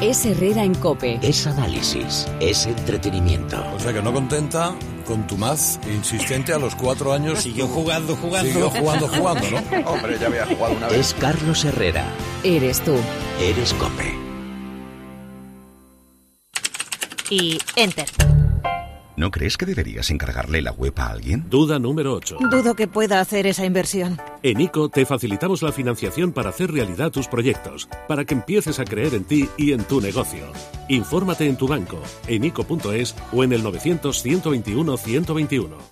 [0.00, 1.18] Es Herrera en Cope.
[1.22, 3.64] Es análisis, es entretenimiento.
[3.74, 4.74] O sea que no contenta,
[5.04, 7.40] con tu más insistente a los cuatro años.
[7.42, 8.48] Siguió jugando, jugando.
[8.50, 9.78] Siguió jugando, jugando, ¿no?
[9.90, 10.98] Hombre, ya había jugado una vez.
[10.98, 12.04] Es Carlos Herrera.
[12.42, 12.94] Eres tú.
[13.40, 14.14] Eres Cope.
[17.30, 18.06] Y enter.
[19.16, 21.44] ¿No crees que deberías encargarle la web a alguien?
[21.50, 22.38] Duda número 8.
[22.50, 24.18] Dudo que pueda hacer esa inversión.
[24.42, 28.84] En ICO te facilitamos la financiación para hacer realidad tus proyectos, para que empieces a
[28.84, 30.46] creer en ti y en tu negocio.
[30.88, 35.91] Infórmate en tu banco, en ICO.es o en el 900-121-121.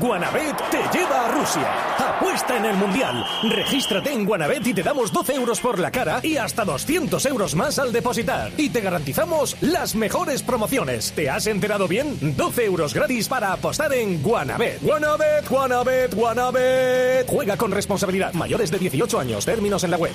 [0.00, 1.94] Guanabet te lleva a Rusia.
[1.96, 3.24] Apuesta en el Mundial.
[3.44, 7.54] Regístrate en Guanabet y te damos 12 euros por la cara y hasta 200 euros
[7.54, 8.50] más al depositar.
[8.56, 11.12] Y te garantizamos las mejores promociones.
[11.12, 12.18] ¿Te has enterado bien?
[12.36, 14.82] 12 euros gratis para apostar en Guanabet.
[14.82, 17.28] Guanabet, Guanabet, Guanabet.
[17.28, 18.32] Juega con responsabilidad.
[18.34, 19.46] Mayores de 18 años.
[19.46, 20.12] Términos en la web.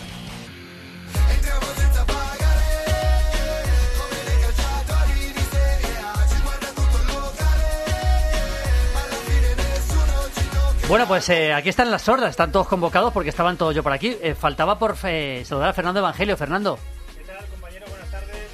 [10.91, 13.93] Bueno, pues eh, aquí están las sordas, están todos convocados porque estaban todos yo por
[13.93, 14.17] aquí.
[14.21, 16.35] Eh, faltaba por eh, saludar a Fernando Evangelio.
[16.35, 16.77] Fernando.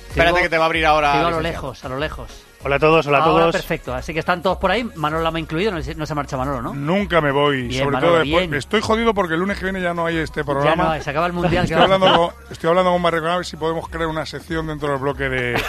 [0.09, 1.13] Espérate que te va a abrir ahora.
[1.13, 2.46] Te digo a lo lejos, a lo lejos.
[2.63, 3.55] Hola a todos, hola a Ahora todos.
[3.55, 4.83] perfecto, así que están todos por ahí.
[4.95, 6.73] Manolo Lama incluido, no, se- no se marcha Manolo, ¿no?
[6.73, 8.41] Nunca me voy, Bien, sobre Manolo, todo después.
[8.49, 8.53] bien.
[8.55, 10.83] Estoy jodido porque el lunes que viene ya no hay este Ya programa.
[10.83, 11.63] no hay, se acaba el Mundial.
[11.63, 14.07] Estoy ¿qué vamos a hablando, con, estoy hablando con Mario a ver si podemos crear
[14.07, 15.61] una sección dentro del bloque de, de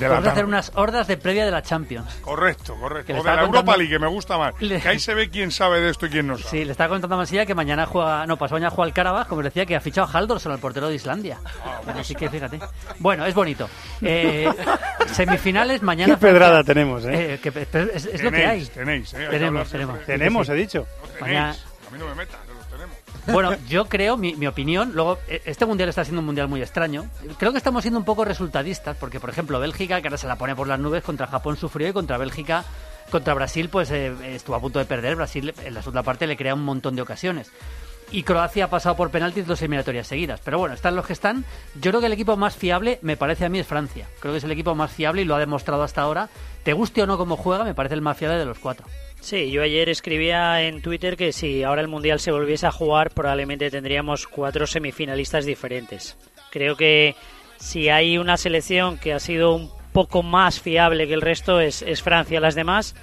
[0.00, 2.12] la Vamos a hacer unas hordas de previa de la Champions.
[2.22, 3.12] Correcto, correcto.
[3.12, 4.54] O de la Europa League, que me gusta más.
[4.60, 6.50] Le- Que ahí se ve quién sabe de esto y quién no sabe.
[6.50, 9.26] Sí, le estaba contando a Mansilla que mañana juega, no, pasó mañana juega el Carabas,
[9.28, 11.38] como decía, que ha fichado a Haldorson, el portero de Islandia.
[11.64, 12.58] Ah, Así que fíjate.
[12.98, 13.68] Bueno, es bonito.
[14.00, 14.50] Eh,
[15.12, 16.14] semifinales mañana.
[16.22, 17.38] Qué pedrada tenemos, ¿eh?
[17.42, 18.64] que- pero es, es lo que hay.
[18.66, 19.78] Tenéis, eh, tenemos, siempre.
[19.78, 20.06] tenemos.
[20.06, 20.86] Tenemos, Sí, he dicho.
[21.18, 21.64] Tenéis.
[21.86, 22.96] A mí no me metas, los tenemos.
[23.26, 26.60] Bueno, yo creo, mi, mi opinión, luego, eh, este mundial está siendo un mundial muy
[26.62, 27.06] extraño.
[27.38, 30.36] Creo que estamos siendo un poco resultadistas, porque, por ejemplo, Bélgica, que ahora se la
[30.36, 32.64] pone por las nubes, contra Japón sufrió y contra Bélgica,
[33.10, 35.16] contra Brasil, pues eh, estuvo a punto de perder.
[35.16, 37.50] Brasil en la segunda parte le crea un montón de ocasiones.
[38.10, 40.40] Y Croacia ha pasado por penaltis dos eliminatorias seguidas.
[40.44, 41.44] Pero bueno, están los que están.
[41.80, 44.06] Yo creo que el equipo más fiable, me parece a mí, es Francia.
[44.20, 46.28] Creo que es el equipo más fiable y lo ha demostrado hasta ahora.
[46.62, 48.86] Te guste o no cómo juega, me parece el más fiable de los cuatro.
[49.20, 53.10] Sí, yo ayer escribía en Twitter que si ahora el Mundial se volviese a jugar,
[53.10, 56.16] probablemente tendríamos cuatro semifinalistas diferentes.
[56.50, 57.14] Creo que
[57.56, 61.82] si hay una selección que ha sido un poco más fiable que el resto es,
[61.82, 62.40] es Francia.
[62.40, 62.94] Las demás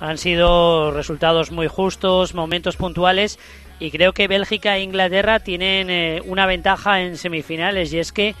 [0.00, 3.38] han sido resultados muy justos, momentos puntuales
[3.80, 8.34] y creo que Bélgica e Inglaterra tienen eh, una ventaja en semifinales y es que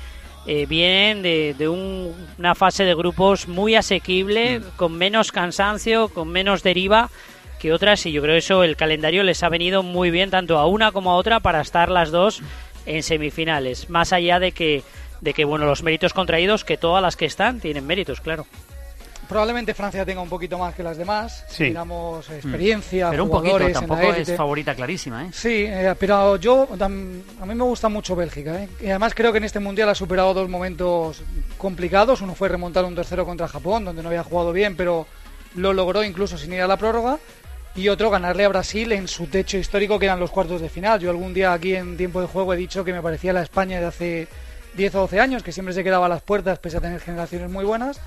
[0.46, 6.28] eh, vienen de, de un- una fase de grupos muy asequible, con menos cansancio, con
[6.28, 7.10] menos deriva
[7.60, 10.66] que otras y yo creo eso el calendario les ha venido muy bien tanto a
[10.66, 12.40] una como a otra para estar las dos
[12.86, 14.82] en semifinales, más allá de que
[15.20, 18.46] de que bueno los méritos contraídos que todas las que están tienen méritos, claro.
[19.28, 21.44] Probablemente Francia tenga un poquito más que las demás.
[21.48, 21.64] Sí.
[21.64, 25.28] Miramos experiencia, Pero un poquito, jugadores en la tampoco es favorita clarísima, ¿eh?
[25.32, 28.62] Sí, eh, pero yo a mí me gusta mucho Bélgica.
[28.62, 28.68] ¿eh?
[28.80, 31.22] Y además creo que en este mundial ha superado dos momentos
[31.58, 32.22] complicados.
[32.22, 35.06] Uno fue remontar un tercero contra Japón, donde no había jugado bien, pero
[35.54, 37.18] lo logró incluso sin ir a la prórroga.
[37.74, 41.00] Y otro, ganarle a Brasil en su techo histórico, que eran los cuartos de final.
[41.00, 43.78] Yo algún día aquí en tiempo de juego he dicho que me parecía la España
[43.78, 44.28] de hace
[44.74, 47.50] 10 o 12 años, que siempre se quedaba a las puertas pese a tener generaciones
[47.50, 48.00] muy buenas.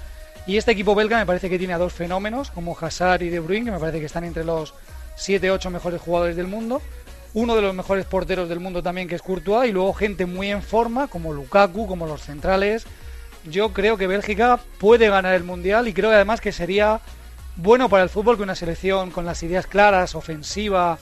[0.47, 3.39] Y este equipo belga me parece que tiene a dos fenómenos, como Hazard y De
[3.39, 4.73] Bruyne, que me parece que están entre los
[5.17, 6.81] 7-8 mejores jugadores del mundo.
[7.33, 9.69] Uno de los mejores porteros del mundo también, que es Courtois.
[9.69, 12.85] Y luego gente muy en forma, como Lukaku, como los centrales.
[13.45, 17.01] Yo creo que Bélgica puede ganar el Mundial y creo además que sería
[17.55, 20.99] bueno para el fútbol que una selección con las ideas claras, ofensiva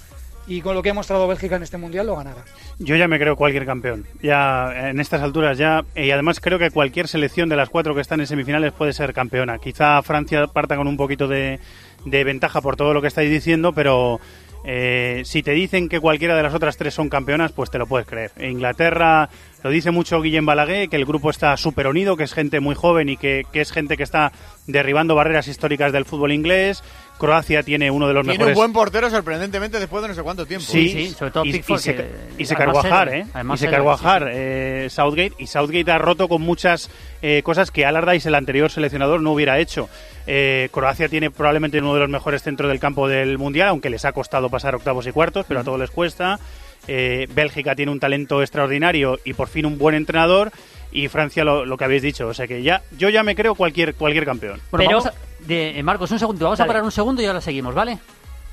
[0.50, 2.44] y con lo que ha mostrado Bélgica en este Mundial lo ganara.
[2.80, 4.06] Yo ya me creo cualquier campeón.
[4.22, 5.86] Ya en estas alturas ya.
[5.96, 9.14] Y además creo que cualquier selección de las cuatro que están en semifinales puede ser
[9.14, 9.60] campeona.
[9.60, 11.60] Quizá Francia parta con un poquito de,
[12.04, 14.20] ventaja por todo lo que estáis diciendo, pero
[14.66, 17.86] eh, si te dicen que cualquiera de las otras tres son campeonas, pues te lo
[17.86, 18.32] puedes creer.
[18.40, 19.30] Inglaterra
[19.62, 22.74] lo dice mucho Guillem Balaguer, que el grupo está súper unido, que es gente muy
[22.74, 24.32] joven y que es gente que está
[24.66, 26.84] derribando barreras históricas del fútbol inglés,
[27.20, 28.56] Croacia tiene uno de los Tiene mejores.
[28.58, 30.66] un buen portero sorprendentemente después de no sé cuánto tiempo.
[30.66, 32.08] Sí, sobre todo y, Pickford, y se, que-
[32.40, 33.26] y se serio, ¿eh?
[33.34, 35.34] además y se Carvajal, sí, eh, Southgate.
[35.38, 36.90] Y Southgate ha roto con muchas
[37.22, 39.90] eh, cosas que Allardyce, el anterior seleccionador, no hubiera hecho.
[40.26, 44.06] Eh, Croacia tiene probablemente uno de los mejores centros del campo del Mundial, aunque les
[44.06, 46.40] ha costado pasar octavos y cuartos, pero a todos les cuesta.
[46.88, 50.52] Eh, Bélgica tiene un talento extraordinario y por fin un buen entrenador.
[50.92, 52.28] Y Francia, lo, lo que habéis dicho.
[52.28, 54.60] O sea que ya yo ya me creo cualquier, cualquier campeón.
[54.72, 56.46] Bueno, vamos a- de- eh, Marcos, un segundo.
[56.46, 56.68] Vamos Dale.
[56.68, 58.00] a parar un segundo y ahora seguimos, ¿vale?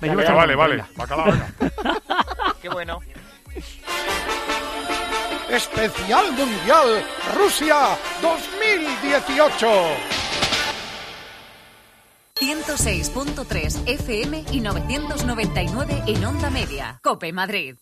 [0.01, 0.85] Venimos vale, vale.
[2.63, 3.01] Qué bueno.
[5.51, 7.05] Especial Mundial
[7.39, 9.67] Rusia 2018.
[12.39, 16.99] 106.3 FM y 999 en onda media.
[17.03, 17.77] Cope Madrid.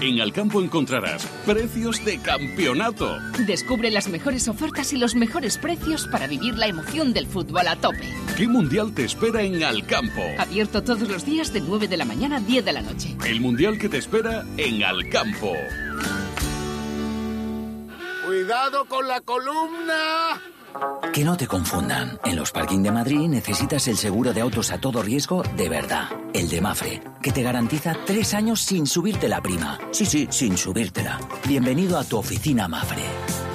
[0.00, 3.18] En Alcampo encontrarás precios de campeonato.
[3.46, 7.76] Descubre las mejores ofertas y los mejores precios para vivir la emoción del fútbol a
[7.76, 8.08] tope.
[8.34, 10.22] ¿Qué mundial te espera en Alcampo?
[10.38, 13.14] Abierto todos los días de 9 de la mañana a 10 de la noche.
[13.26, 15.52] El mundial que te espera en Alcampo.
[18.24, 20.40] Cuidado con la columna.
[21.12, 22.18] Que no te confundan.
[22.24, 26.08] En los parking de Madrid necesitas el seguro de autos a todo riesgo de verdad.
[26.32, 29.78] El de Mafre, que te garantiza tres años sin subirte la prima.
[29.90, 31.18] Sí, sí, sin subírtela.
[31.46, 33.02] Bienvenido a tu oficina Mafre.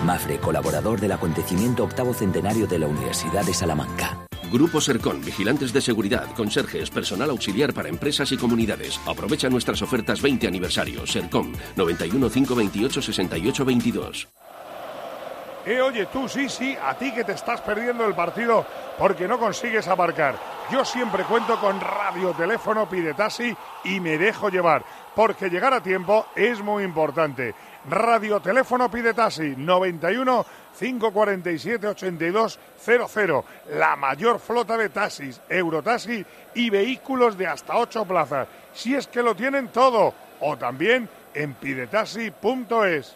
[0.04, 4.26] Mafre, colaborador del acontecimiento octavo centenario de la Universidad de Salamanca.
[4.52, 9.00] Grupo Sercon, vigilantes de seguridad, conserjes, personal auxiliar para empresas y comunidades.
[9.06, 11.08] Aprovecha nuestras ofertas 20 aniversario.
[11.08, 14.28] Sercom 91 528 68 22.
[15.66, 18.66] Eh, oye, tú sí, sí, a ti que te estás perdiendo el partido
[19.00, 20.36] porque no consigues aparcar.
[20.72, 24.84] Yo siempre cuento con radioteléfono pide taxi y me dejo llevar,
[25.16, 27.56] porque llegar a tiempo es muy importante.
[27.90, 30.46] Radioteléfono pide taxi 91
[30.78, 33.46] 547 82 00.
[33.72, 38.48] La mayor flota de taxis, Eurotaxi y vehículos de hasta 8 plazas.
[38.74, 40.14] Si es que lo tienen todo.
[40.42, 43.16] O también en pidetaxi.es.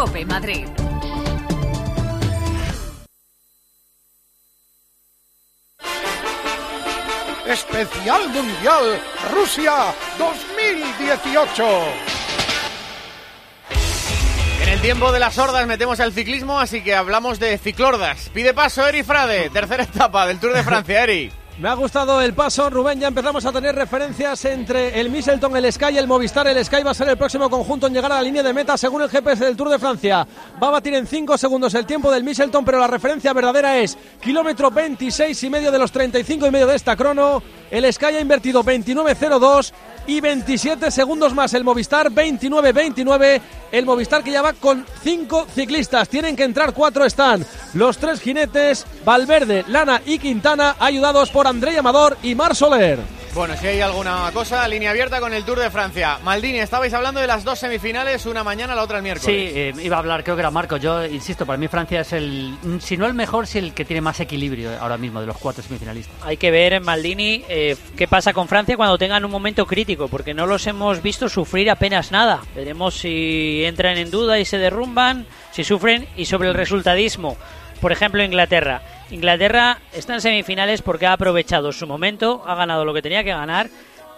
[0.00, 0.66] Cope Madrid.
[7.46, 8.98] Especial Mundial
[9.30, 11.64] Rusia 2018.
[14.62, 18.30] En el tiempo de las hordas metemos el ciclismo, así que hablamos de ciclordas.
[18.32, 21.30] Pide paso Eri Frade, tercera etapa del Tour de Francia, Eri.
[21.60, 22.98] Me ha gustado el paso, Rubén.
[23.00, 26.48] Ya empezamos a tener referencias entre el Misselton, el Sky y el Movistar.
[26.48, 28.78] El Sky va a ser el próximo conjunto en llegar a la línea de meta
[28.78, 30.26] según el GPS del Tour de Francia.
[30.62, 33.98] Va a batir en 5 segundos el tiempo del Misselton, pero la referencia verdadera es
[34.22, 37.42] kilómetro 26 y medio de los 35 y medio de esta crono.
[37.70, 39.72] El Sky ha invertido 29.02
[40.10, 43.40] y 27 segundos más el Movistar, 29-29.
[43.70, 46.08] El Movistar que ya va con 5 ciclistas.
[46.08, 51.78] Tienen que entrar 4 están los tres jinetes, Valverde, Lana y Quintana, ayudados por André
[51.78, 53.19] Amador y Mar Soler.
[53.32, 56.18] Bueno, si hay alguna cosa, línea abierta con el Tour de Francia.
[56.24, 59.52] Maldini, estabais hablando de las dos semifinales, una mañana, la otra el Sí, miércoles.
[59.54, 60.80] eh, iba a hablar, creo que era Marcos.
[60.80, 64.00] Yo insisto, para mí Francia es el, si no el mejor, sí el que tiene
[64.00, 66.12] más equilibrio ahora mismo de los cuatro semifinalistas.
[66.22, 70.08] Hay que ver en Maldini eh, qué pasa con Francia cuando tengan un momento crítico,
[70.08, 72.40] porque no los hemos visto sufrir apenas nada.
[72.56, 77.36] Veremos si entran en duda y se derrumban, si sufren y sobre el resultadismo.
[77.80, 78.82] Por ejemplo, Inglaterra.
[79.10, 83.30] Inglaterra está en semifinales porque ha aprovechado su momento, ha ganado lo que tenía que
[83.30, 83.68] ganar,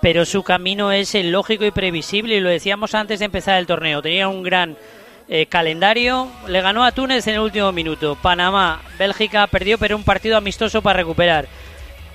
[0.01, 3.67] pero su camino es el lógico y previsible, y lo decíamos antes de empezar el
[3.67, 4.03] torneo.
[4.03, 4.77] Tenía un gran
[5.29, 8.19] eh, calendario, le ganó a Túnez en el último minuto.
[8.21, 11.47] Panamá, Bélgica perdió, pero un partido amistoso para recuperar.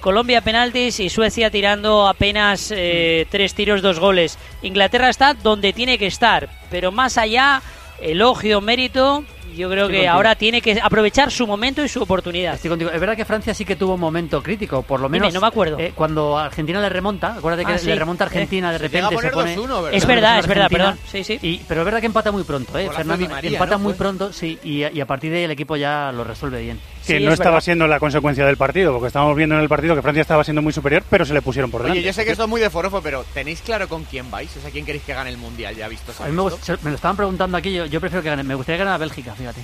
[0.01, 4.37] Colombia penaltis y Suecia tirando apenas eh, tres tiros, dos goles.
[4.61, 7.61] Inglaterra está donde tiene que estar, pero más allá,
[8.01, 9.23] elogio, mérito,
[9.57, 10.13] yo creo Estoy que contigo.
[10.13, 12.53] ahora tiene que aprovechar su momento y su oportunidad.
[12.53, 12.91] Estoy contigo.
[12.91, 15.33] Es verdad que Francia sí que tuvo un momento crítico, por lo Dime, menos.
[15.33, 15.77] no me acuerdo.
[15.79, 17.87] eh, cuando Argentina le remonta, acuérdate que Ah, sí.
[17.87, 19.55] le remonta a Argentina, de Se llega a repente se pone.
[19.57, 19.93] 2-1, ¿verdad?
[19.93, 20.99] Es verdad, es verdad, perdón.
[21.07, 21.39] Sí, sí.
[21.41, 22.89] Y, pero es verdad que empata muy pronto, ¿eh?
[22.95, 23.79] Fernando María, empata ¿no?
[23.79, 26.79] muy pronto, sí, y, y a partir de ahí el equipo ya lo resuelve bien.
[27.07, 27.63] Que Sí, no es estaba verdad.
[27.65, 30.61] siendo la consecuencia del partido, porque estábamos viendo en el partido que Francia estaba siendo
[30.61, 31.99] muy superior, pero se le pusieron por delante.
[31.99, 34.55] Oye, yo sé que esto es muy de forofo, pero ¿tenéis claro con quién vais?
[34.57, 35.75] O sea, ¿quién queréis que gane el Mundial?
[35.75, 38.43] ¿Ya vistos A mí me, me lo estaban preguntando aquí, yo, yo prefiero que gane,
[38.43, 39.61] me gustaría ganar a Bélgica, fíjate.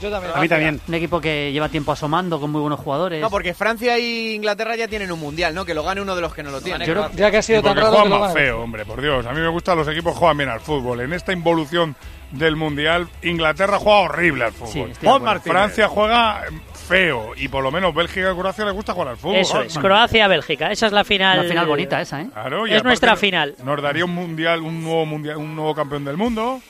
[0.00, 0.32] Yo también.
[0.36, 0.80] A mí también.
[0.86, 3.20] Un equipo que lleva tiempo asomando con muy buenos jugadores.
[3.20, 5.64] No, porque Francia y Inglaterra ya tienen un Mundial, ¿no?
[5.64, 6.86] Que lo gane uno de los que no lo tiene.
[6.86, 9.24] Yo creo- Ya que ha sido tan raro que lo feo, hombre, por Dios.
[9.26, 11.00] A mí me gustan los equipos que juegan bien al fútbol.
[11.00, 11.96] En esta involución
[12.34, 14.92] del Mundial, Inglaterra juega horrible al fútbol.
[14.98, 15.50] Sí.
[15.50, 16.42] Francia juega
[16.88, 19.36] feo y por lo menos Bélgica y Croacia les gusta jugar al fútbol.
[19.36, 20.70] Eso es, Croacia-Bélgica.
[20.70, 21.40] Esa es la final.
[21.40, 22.28] Una final bonita esa, ¿eh?
[22.32, 23.54] Claro, y Es nuestra final.
[23.64, 26.60] Nos daría un mundial, un nuevo mundial, un nuevo campeón del mundo.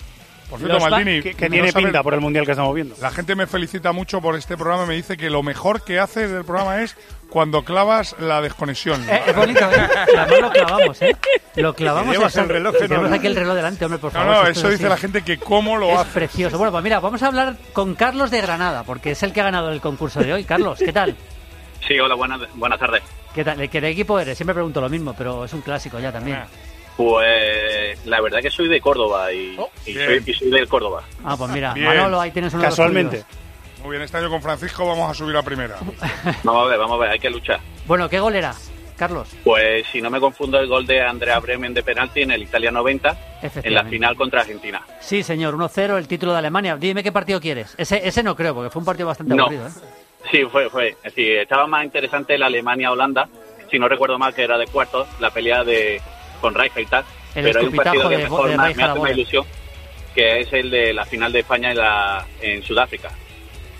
[0.50, 2.94] Por cierto, Maldini, Que, que no tiene pinta por el mundial que estamos viendo.
[3.00, 4.86] La gente me felicita mucho por este programa.
[4.86, 6.96] Me dice que lo mejor que haces del programa es
[7.30, 9.02] cuando clavas la desconexión.
[9.08, 9.88] Eh, es bonito, ¿eh?
[10.16, 11.16] Además lo clavamos, ¿eh?
[11.56, 12.12] Lo clavamos.
[12.16, 14.28] Llevas el reloj Tenemos aquí el reloj delante, hombre, por favor.
[14.28, 14.90] no, si esto eso es dice así.
[14.90, 16.10] la gente que cómo lo Es hace.
[16.12, 16.58] precioso.
[16.58, 19.44] Bueno, pues mira, vamos a hablar con Carlos de Granada, porque es el que ha
[19.44, 20.44] ganado el concurso de hoy.
[20.44, 21.16] Carlos, ¿qué tal?
[21.86, 23.02] Sí, hola, buenas, buenas tardes.
[23.34, 23.58] ¿Qué tal?
[23.58, 24.36] ¿De qué equipo eres?
[24.38, 26.38] Siempre pregunto lo mismo, pero es un clásico ya también.
[26.96, 31.02] Pues la verdad que soy de Córdoba y, y soy, y soy del Córdoba.
[31.24, 31.86] Ah, pues mira, Bien.
[31.88, 33.24] Manolo, ahí tienes uno de los Casualmente.
[33.82, 35.76] Muy bien, este año con Francisco vamos a subir a primera.
[36.44, 37.60] Vamos a ver, vamos a ver, hay que luchar.
[37.86, 38.54] Bueno, ¿qué gol era,
[38.96, 39.28] Carlos?
[39.44, 42.70] Pues si no me confundo, el gol de Andrea Bremen de penalti en el Italia
[42.70, 43.16] 90
[43.62, 44.80] en la final contra Argentina.
[45.00, 46.76] Sí, señor, 1-0, el título de Alemania.
[46.76, 47.74] Dime qué partido quieres.
[47.76, 49.42] Ese, ese no creo, porque fue un partido bastante No.
[49.42, 49.70] aburrido, ¿eh?
[50.30, 50.88] Sí, fue, fue.
[50.90, 53.28] Es decir, estaba más interesante la Alemania-Holanda,
[53.70, 56.00] si no recuerdo mal, que era de cuartos, la pelea de
[56.44, 57.04] con Rijkaard y tal.
[57.34, 59.44] El pero hay un partido que de- mejor de me- hace más ilusión,
[60.14, 63.10] que es el de la final de España en, la, en Sudáfrica.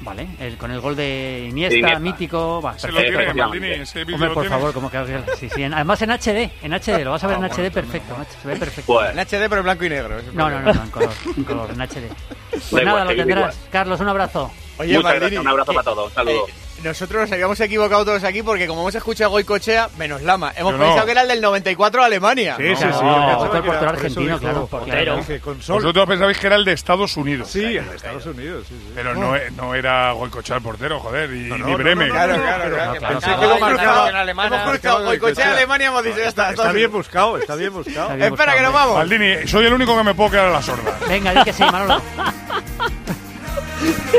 [0.01, 1.99] Vale, el, con el gol de Iniesta, Iniesta.
[2.01, 2.61] mítico.
[2.61, 4.99] Va, Se lo tiene, Maldini, ese Hombre, lo por favor, como que
[5.39, 5.63] sí, sí.
[5.63, 8.57] en- Además en HD, en HD, lo vas a ver en HD perfecto, se ve
[8.57, 8.93] perfecto.
[8.93, 10.17] Pues, En HD, pero en blanco y negro.
[10.33, 12.09] No, no, no, no, en color, en color, en HD.
[12.51, 13.55] Pues igual, nada, lo tendrás.
[13.55, 13.71] igual.
[13.71, 14.51] Carlos, un abrazo.
[14.79, 16.49] Oye, Muchas Maldini, gracias, un abrazo para todos, un saludo.
[16.49, 16.53] eh,
[16.85, 20.79] nosotros nos habíamos equivocado todos aquí porque como hemos escuchado Goicochea, menos Lama, hemos no.
[20.79, 22.57] pensado que era el del 94 de Alemania.
[22.57, 22.85] Sí, sí, sí.
[23.03, 25.21] No, el que portero argentino, claro, portero.
[25.69, 27.49] Vosotros pensabais que era el de Estados Unidos.
[27.51, 28.93] Sí, en Estados Unidos, sí, sí.
[28.95, 32.09] Pero no, e- no era Goicoechea el portero, joder, y No, no, ni Bremen.
[32.09, 32.99] no, no, no, Claro, claro, claro.
[32.99, 33.21] claro.
[33.21, 35.51] que hemos Hemos cruzado- hemos Alemania, cruzado Goicoechea.
[35.53, 36.51] Alemania, hemos dicho ya está.
[36.51, 38.13] Está bien buscado, está bien buscado.
[38.15, 38.97] Espera, que nos vamos.
[38.97, 40.97] Maldini, soy el único que me puedo quedar a la sorda.
[41.09, 42.01] Venga, di que sí, Manolo.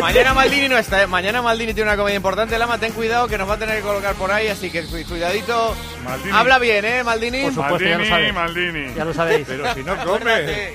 [0.02, 1.08] Mañana Maldini no está, ¿eh?
[1.08, 2.58] Mañana Maldini tiene una comedia importante.
[2.58, 4.98] Lama, ten cuidado que nos va a tener que colocar por ahí, así que cu-
[5.08, 5.76] cuidadito.
[6.04, 6.32] Maldini.
[6.36, 7.44] Habla bien, ¿eh, Maldini?
[7.44, 8.34] Por supuesto, ya lo Maldini, sabes.
[8.34, 8.94] Maldini.
[8.96, 9.46] Ya lo sabéis.
[9.48, 10.70] Pero si no come,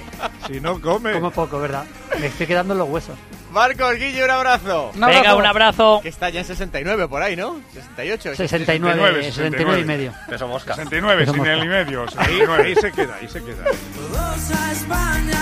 [0.46, 1.12] si no come.
[1.12, 1.84] Como poco, ¿verdad?
[2.18, 3.16] Me estoy quedando en los huesos.
[3.52, 4.92] Marcos, Guille, un abrazo.
[4.94, 5.20] Un abrazo.
[5.22, 6.00] Venga, un abrazo.
[6.02, 7.60] Que está ya en 69 por ahí, ¿no?
[7.74, 8.36] 68.
[8.36, 9.84] 69, 69 y 69.
[9.84, 10.14] medio.
[10.28, 10.74] Peso mosca.
[10.76, 11.52] 69, Eso sin mosca.
[11.54, 12.02] el y medio.
[12.16, 12.64] Ahí, 69.
[12.64, 13.64] ahí se queda, ahí se queda.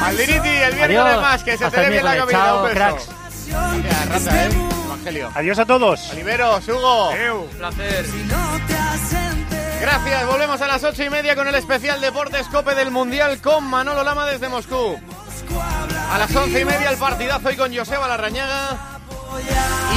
[0.00, 1.20] Maldiniti, el miércoles Adiós.
[1.22, 2.38] más, que se Hasta te bien la comida.
[2.38, 2.74] Chao, un beso.
[2.74, 3.08] cracks.
[3.50, 4.50] Rata, ¿eh?
[4.86, 5.30] Evangelio.
[5.34, 6.10] Adiós a todos.
[6.12, 7.12] Oliveros, Hugo.
[7.12, 7.46] Eu.
[7.58, 8.06] placer.
[9.80, 13.64] Gracias, volvemos a las ocho y media con el especial Deportes Cope del Mundial con
[13.64, 15.00] Manolo Lama desde Moscú.
[16.10, 18.76] A las once y media el partidazo hoy con Joseba Larrañaga.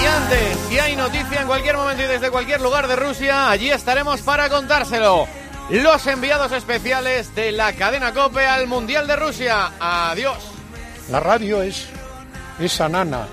[0.02, 3.72] Y antes, si hay noticia en cualquier momento y desde cualquier lugar de Rusia, allí
[3.72, 5.28] estaremos para contárselo.
[5.70, 9.72] Los enviados especiales de la cadena Cope al Mundial de Rusia.
[9.80, 10.38] Adiós.
[11.10, 11.88] La radio es
[12.60, 13.28] esa nana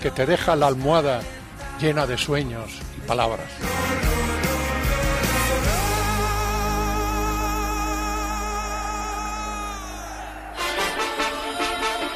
[0.00, 1.20] que te deja la almohada
[1.80, 3.46] llena de sueños y palabras.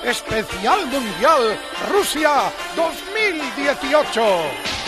[0.04, 1.58] Especial Mundial
[1.90, 4.81] Rusia 2018.